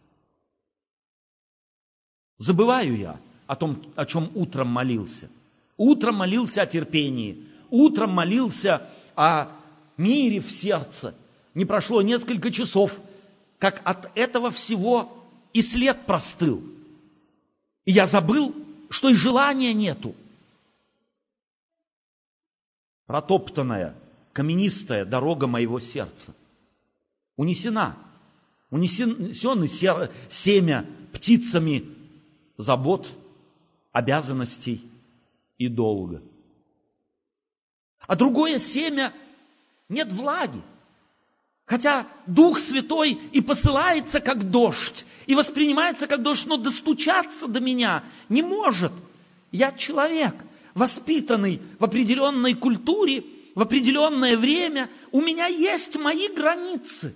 Забываю 2.37 2.97
я 2.97 3.19
о 3.47 3.55
том, 3.55 3.81
о 3.95 4.05
чем 4.05 4.31
утром 4.35 4.67
молился. 4.67 5.29
Утром 5.77 6.15
молился 6.15 6.63
о 6.63 6.67
терпении, 6.67 7.45
утром 7.69 8.11
молился 8.11 8.87
о 9.15 9.51
мире 9.95 10.39
в 10.39 10.51
сердце. 10.51 11.15
Не 11.53 11.65
прошло 11.65 12.01
несколько 12.01 12.51
часов, 12.51 12.99
как 13.59 13.81
от 13.83 14.11
этого 14.15 14.51
всего 14.51 15.11
и 15.53 15.61
след 15.61 16.05
простыл. 16.05 16.61
И 17.85 17.91
я 17.91 18.05
забыл 18.05 18.53
что 18.89 19.09
и 19.09 19.15
желания 19.15 19.73
нету. 19.73 20.15
протоптанная, 23.05 23.95
каменистая 24.37 25.03
дорога 25.03 25.47
моего 25.47 25.79
сердца. 25.79 26.31
Унесена. 27.37 27.97
Унесены 28.69 29.67
семя 30.29 30.85
птицами 31.11 31.85
забот, 32.55 33.09
обязанностей 33.91 34.87
и 35.57 35.67
долга. 35.67 36.21
А 38.01 38.15
другое 38.15 38.59
семя 38.59 39.11
нет 39.89 40.11
влаги. 40.11 40.61
Хотя 41.65 42.05
Дух 42.27 42.59
Святой 42.59 43.13
и 43.31 43.41
посылается 43.41 44.19
как 44.19 44.51
дождь, 44.51 45.07
и 45.25 45.33
воспринимается 45.33 46.05
как 46.05 46.21
дождь, 46.21 46.45
но 46.45 46.57
достучаться 46.57 47.47
до 47.47 47.59
меня 47.59 48.03
не 48.29 48.43
может. 48.43 48.93
Я 49.51 49.71
человек, 49.71 50.35
воспитанный 50.75 51.59
в 51.79 51.85
определенной 51.85 52.53
культуре, 52.53 53.23
в 53.57 53.61
определенное 53.61 54.37
время. 54.37 54.87
У 55.11 55.19
меня 55.19 55.47
есть 55.47 55.97
мои 55.97 56.27
границы. 56.29 57.15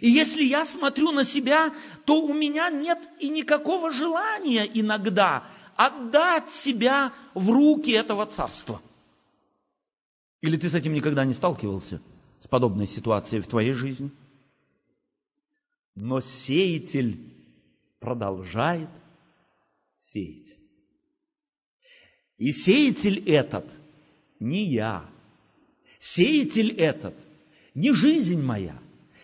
И 0.00 0.08
если 0.08 0.44
я 0.44 0.64
смотрю 0.64 1.10
на 1.10 1.24
себя, 1.24 1.74
то 2.04 2.22
у 2.22 2.32
меня 2.32 2.70
нет 2.70 2.98
и 3.18 3.28
никакого 3.28 3.90
желания 3.90 4.64
иногда 4.72 5.42
отдать 5.74 6.50
себя 6.52 7.12
в 7.34 7.50
руки 7.50 7.90
этого 7.90 8.24
царства. 8.26 8.80
Или 10.42 10.56
ты 10.56 10.70
с 10.70 10.74
этим 10.74 10.92
никогда 10.92 11.24
не 11.24 11.34
сталкивался? 11.34 12.00
с 12.38 12.46
подобной 12.46 12.86
ситуацией 12.86 13.40
в 13.40 13.48
твоей 13.48 13.72
жизни. 13.72 14.12
Но 15.96 16.20
сеятель 16.20 17.18
продолжает 17.98 18.90
сеять. 19.98 20.56
И 22.36 22.52
сеятель 22.52 23.28
этот 23.28 23.66
не 24.38 24.64
я. 24.64 25.10
Сеятель 25.98 26.70
этот 26.72 27.14
не 27.74 27.92
жизнь 27.92 28.42
моя. 28.42 28.76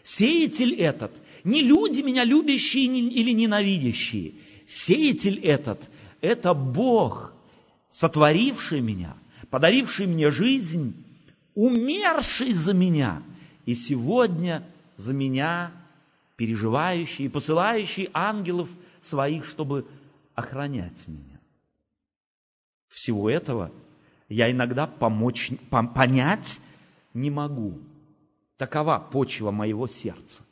Сеятель 0.02 0.74
этот 0.74 1.12
не 1.44 1.62
люди 1.62 2.00
меня 2.00 2.24
любящие 2.24 2.86
или 2.86 3.32
ненавидящие. 3.32 4.34
Сеятель 4.66 5.38
этот– 5.40 5.80
это 6.20 6.54
Бог, 6.54 7.32
сотворивший 7.88 8.80
меня, 8.80 9.16
подаривший 9.50 10.06
мне 10.06 10.30
жизнь 10.30 10.94
умерший 11.54 12.52
за 12.52 12.72
меня, 12.74 13.22
и 13.66 13.74
сегодня 13.74 14.66
за 14.96 15.12
меня 15.12 15.72
переживающий 16.36 17.26
и 17.26 17.28
посылающий 17.28 18.08
ангелов 18.12 18.68
своих, 19.02 19.44
чтобы 19.44 19.86
охранять 20.34 21.06
меня. 21.06 21.40
Всего 22.88 23.28
этого 23.28 23.70
я 24.32 24.50
иногда 24.50 24.86
помочь, 24.86 25.50
понять 25.70 26.60
не 27.14 27.30
могу. 27.30 27.78
Такова 28.56 28.98
почва 28.98 29.50
моего 29.50 29.86
сердца. 29.86 30.42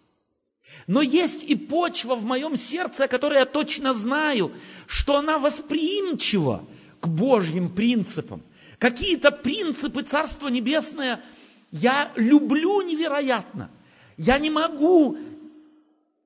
Но 0.87 1.01
есть 1.01 1.45
и 1.45 1.57
почва 1.57 2.15
в 2.15 2.25
моем 2.25 2.57
сердце, 2.57 3.05
о 3.05 3.09
которой 3.09 3.39
я 3.39 3.47
точно 3.47 3.95
знаю, 3.95 4.53
что 4.87 5.17
она 5.17 5.39
восприимчива 5.39 6.65
к 7.01 7.09
Божьим 7.09 7.71
принципам. 7.71 8.43
Какие-то 8.79 9.31
принципы 9.31 10.03
Царства 10.03 10.49
Небесное 10.49 11.23
я 11.71 12.13
люблю 12.17 12.83
невероятно. 12.83 13.71
Я 14.17 14.39
не 14.39 14.51
могу 14.51 15.17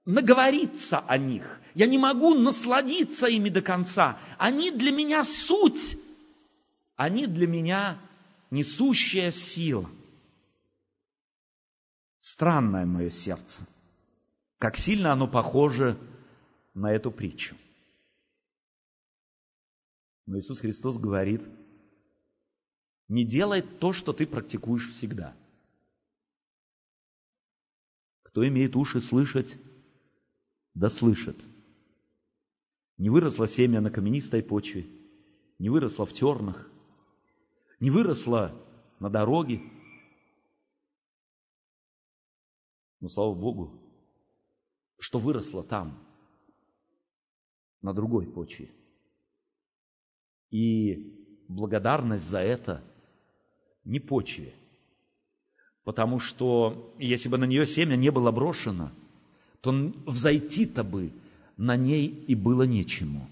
наговориться 0.04 1.04
о 1.06 1.18
них. 1.18 1.60
Я 1.74 1.86
не 1.86 1.98
могу 1.98 2.34
насладиться 2.34 3.26
ими 3.26 3.48
до 3.48 3.60
конца. 3.60 4.18
Они 4.38 4.70
для 4.70 4.92
меня 4.92 5.24
суть. 5.24 5.98
Они 6.96 7.26
для 7.26 7.46
меня 7.46 8.00
несущая 8.50 9.30
сила. 9.30 9.88
Странное 12.18 12.86
мое 12.86 13.10
сердце. 13.10 13.66
Как 14.58 14.76
сильно 14.76 15.12
оно 15.12 15.28
похоже 15.28 15.98
на 16.72 16.92
эту 16.92 17.10
притчу. 17.10 17.56
Но 20.26 20.38
Иисус 20.38 20.60
Христос 20.60 20.98
говорит– 20.98 21.42
не 23.08 23.24
делай 23.24 23.62
то, 23.62 23.92
что 23.92 24.12
ты 24.12 24.26
практикуешь 24.26 24.90
всегда. 24.90 25.36
Кто 28.22 28.46
имеет 28.48 28.76
уши 28.76 29.00
слышать, 29.00 29.56
да 30.72 30.88
слышит. 30.88 31.36
Не 32.96 33.10
выросло 33.10 33.46
семя 33.46 33.80
на 33.80 33.90
каменистой 33.90 34.42
почве, 34.42 34.86
не 35.58 35.68
выросло 35.68 36.06
в 36.06 36.12
тернах, 36.12 36.70
не 37.80 37.90
выросло 37.90 38.52
на 39.00 39.10
дороге. 39.10 39.60
Но 43.00 43.08
слава 43.08 43.34
Богу, 43.34 43.80
что 44.98 45.18
выросло 45.18 45.62
там, 45.62 45.98
на 47.82 47.92
другой 47.92 48.26
почве. 48.26 48.70
И 50.50 51.44
благодарность 51.48 52.28
за 52.28 52.38
это– 52.38 52.82
не 53.84 54.00
почве. 54.00 54.54
Потому 55.84 56.18
что 56.18 56.94
если 56.98 57.28
бы 57.28 57.38
на 57.38 57.44
нее 57.44 57.66
семя 57.66 57.96
не 57.96 58.10
было 58.10 58.30
брошено, 58.30 58.90
то 59.60 59.70
взойти-то 60.06 60.82
бы 60.82 61.12
на 61.56 61.76
ней 61.76 62.06
и 62.06 62.34
было 62.34 62.62
нечему. 62.62 63.30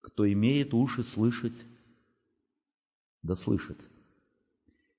Кто 0.00 0.30
имеет 0.32 0.72
уши 0.72 1.02
слышать, 1.02 1.56
да 3.22 3.34
слышит. 3.34 3.80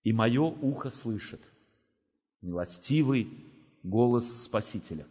И 0.03 0.13
мое 0.13 0.41
ухо 0.41 0.89
слышит 0.89 1.41
милостивый 2.41 3.27
голос 3.84 4.43
Спасителя, 4.43 5.05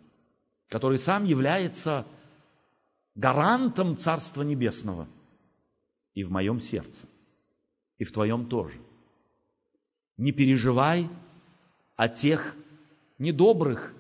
который 0.69 0.99
сам 0.99 1.25
является 1.25 2.07
гарантом 3.15 3.97
Царства 3.97 4.43
Небесного 4.43 5.09
и 6.15 6.25
в 6.25 6.31
моем 6.31 6.61
сердце 6.61 7.07
и 7.99 8.05
в 8.05 8.13
твоем 8.13 8.49
тоже. 8.49 8.81
Не 10.17 10.33
переживай 10.33 11.09
о 11.97 12.09
тех 12.09 12.57
недобрых 13.19 13.95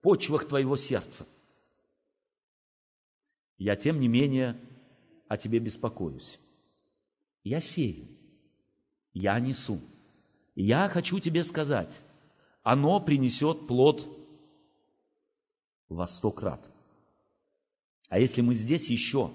почвах 0.00 0.48
твоего 0.48 0.76
сердца. 0.76 1.26
Я, 3.56 3.76
тем 3.76 3.98
не 4.00 4.08
менее, 4.08 4.58
о 5.26 5.36
тебе 5.36 5.58
беспокоюсь. 5.58 6.38
Я 7.42 7.60
сею, 7.60 8.06
я 9.18 9.40
несу. 9.40 9.80
Я 10.54 10.88
хочу 10.88 11.18
тебе 11.18 11.44
сказать, 11.44 12.00
оно 12.62 13.00
принесет 13.00 13.66
плод 13.66 14.06
во 15.88 16.06
сто 16.06 16.30
крат. 16.30 16.60
А 18.08 18.18
если 18.18 18.40
мы 18.40 18.54
здесь 18.54 18.88
еще, 18.88 19.30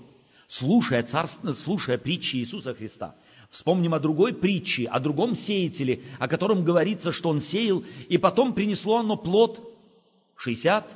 слушая, 0.48 1.04
царство, 1.04 1.54
слушая 1.54 1.98
притчи 1.98 2.38
Иисуса 2.38 2.74
Христа, 2.74 3.16
Вспомним 3.50 3.94
о 3.94 4.00
другой 4.00 4.34
притче, 4.34 4.88
о 4.88 5.00
другом 5.00 5.36
сеятеле, 5.36 6.02
о 6.18 6.28
котором 6.28 6.66
говорится, 6.66 7.12
что 7.12 7.30
он 7.30 7.40
сеял, 7.40 7.84
и 8.10 8.18
потом 8.18 8.56
принесло 8.56 8.98
оно 8.98 9.16
плод 9.16 9.62
60, 10.38 10.92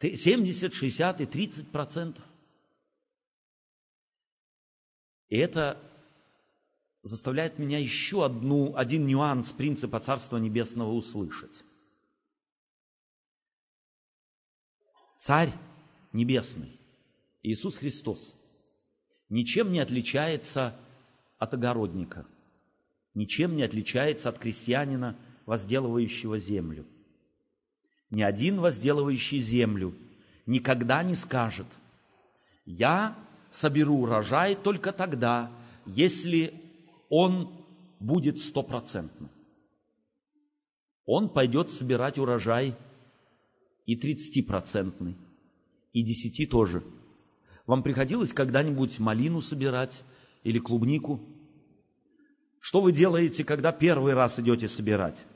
70, 0.00 0.72
60 0.72 1.20
и 1.22 1.26
30 1.26 1.68
процентов. 1.72 2.24
И 5.28 5.36
это 5.36 5.76
заставляет 7.02 7.58
меня 7.58 7.78
еще 7.78 8.24
одну, 8.24 8.74
один 8.76 9.06
нюанс 9.06 9.52
принципа 9.52 10.00
Царства 10.00 10.36
Небесного 10.36 10.92
услышать. 10.92 11.64
Царь 15.18 15.52
Небесный, 16.12 16.80
Иисус 17.42 17.78
Христос, 17.78 18.34
ничем 19.28 19.72
не 19.72 19.80
отличается 19.80 20.76
от 21.38 21.54
огородника, 21.54 22.26
ничем 23.14 23.56
не 23.56 23.62
отличается 23.62 24.28
от 24.28 24.38
крестьянина, 24.38 25.16
возделывающего 25.46 26.38
землю. 26.38 26.86
Ни 28.10 28.22
один 28.22 28.60
возделывающий 28.60 29.40
землю 29.40 29.94
никогда 30.46 31.02
не 31.02 31.14
скажет, 31.14 31.66
я 32.64 33.16
соберу 33.50 34.02
урожай 34.02 34.54
только 34.54 34.92
тогда, 34.92 35.50
если 35.86 36.61
он 37.14 37.50
будет 38.00 38.38
стопроцентным. 38.38 39.28
Он 41.04 41.28
пойдет 41.28 41.68
собирать 41.68 42.16
урожай 42.16 42.74
и 43.84 44.00
30-процентный, 44.00 45.18
и 45.92 46.02
10 46.02 46.48
тоже. 46.48 46.82
Вам 47.66 47.82
приходилось 47.82 48.32
когда-нибудь 48.32 48.98
малину 48.98 49.42
собирать 49.42 50.04
или 50.42 50.58
клубнику? 50.58 51.20
Что 52.58 52.80
вы 52.80 52.92
делаете, 52.92 53.44
когда 53.44 53.72
первый 53.72 54.14
раз 54.14 54.38
идете 54.38 54.66
собирать? 54.66 55.26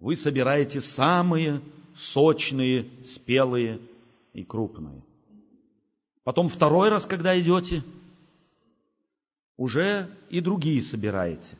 Вы 0.00 0.16
собираете 0.16 0.80
самые 0.80 1.60
сочные, 1.94 2.86
спелые 3.04 3.78
и 4.32 4.42
крупные. 4.42 5.04
Потом 6.24 6.48
второй 6.48 6.88
раз, 6.88 7.06
когда 7.06 7.38
идете, 7.38 7.84
уже 9.56 10.08
и 10.30 10.40
другие 10.40 10.82
собираете. 10.82 11.56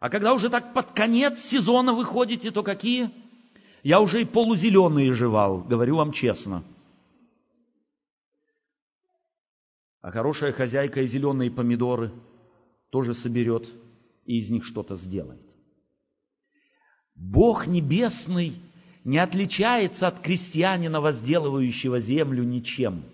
А 0.00 0.10
когда 0.10 0.34
уже 0.34 0.48
так 0.48 0.74
под 0.74 0.92
конец 0.92 1.40
сезона 1.40 1.92
выходите, 1.92 2.50
то 2.50 2.62
какие? 2.62 3.10
Я 3.82 4.00
уже 4.00 4.22
и 4.22 4.24
полузеленые 4.24 5.12
жевал, 5.12 5.62
говорю 5.62 5.96
вам 5.96 6.12
честно. 6.12 6.64
А 10.00 10.10
хорошая 10.10 10.52
хозяйка 10.52 11.02
и 11.02 11.06
зеленые 11.06 11.50
помидоры 11.50 12.12
тоже 12.90 13.14
соберет 13.14 13.68
и 14.26 14.38
из 14.38 14.50
них 14.50 14.64
что-то 14.64 14.96
сделает. 14.96 15.40
Бог 17.14 17.68
Небесный 17.68 18.54
не 19.04 19.18
отличается 19.18 20.08
от 20.08 20.20
крестьянина, 20.20 21.00
возделывающего 21.00 22.00
землю, 22.00 22.42
ничем. 22.42 23.04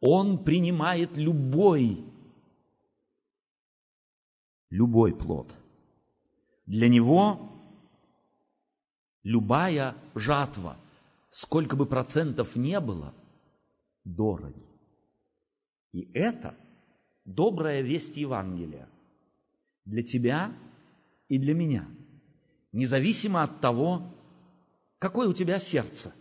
Он 0.00 0.42
принимает 0.44 1.16
любой, 1.16 2.04
любой 4.74 5.14
плод. 5.14 5.56
Для 6.66 6.88
него 6.88 7.48
любая 9.22 9.94
жатва, 10.16 10.76
сколько 11.30 11.76
бы 11.76 11.86
процентов 11.86 12.56
не 12.56 12.80
было, 12.80 13.14
дороги. 14.04 14.66
И 15.92 16.10
это 16.12 16.56
добрая 17.24 17.82
весть 17.82 18.16
Евангелия 18.16 18.88
для 19.84 20.02
тебя 20.02 20.52
и 21.28 21.38
для 21.38 21.54
меня, 21.54 21.86
независимо 22.72 23.44
от 23.44 23.60
того, 23.60 24.02
какое 24.98 25.28
у 25.28 25.34
тебя 25.34 25.60
сердце. 25.60 26.12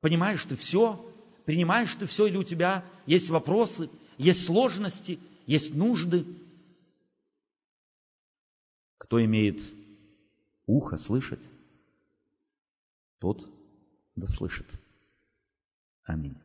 Понимаешь 0.00 0.44
ты 0.44 0.56
все, 0.56 1.00
принимаешь 1.44 1.94
ты 1.94 2.06
все, 2.06 2.26
или 2.26 2.38
у 2.38 2.42
тебя 2.42 2.84
есть 3.06 3.30
вопросы, 3.30 3.88
есть 4.18 4.46
сложности, 4.46 5.20
есть 5.46 5.76
нужды. 5.76 6.26
Кто 9.12 9.22
имеет 9.22 9.60
ухо 10.64 10.96
слышать, 10.96 11.46
тот 13.18 13.46
да 14.16 14.26
слышит. 14.26 14.80
Аминь. 16.04 16.41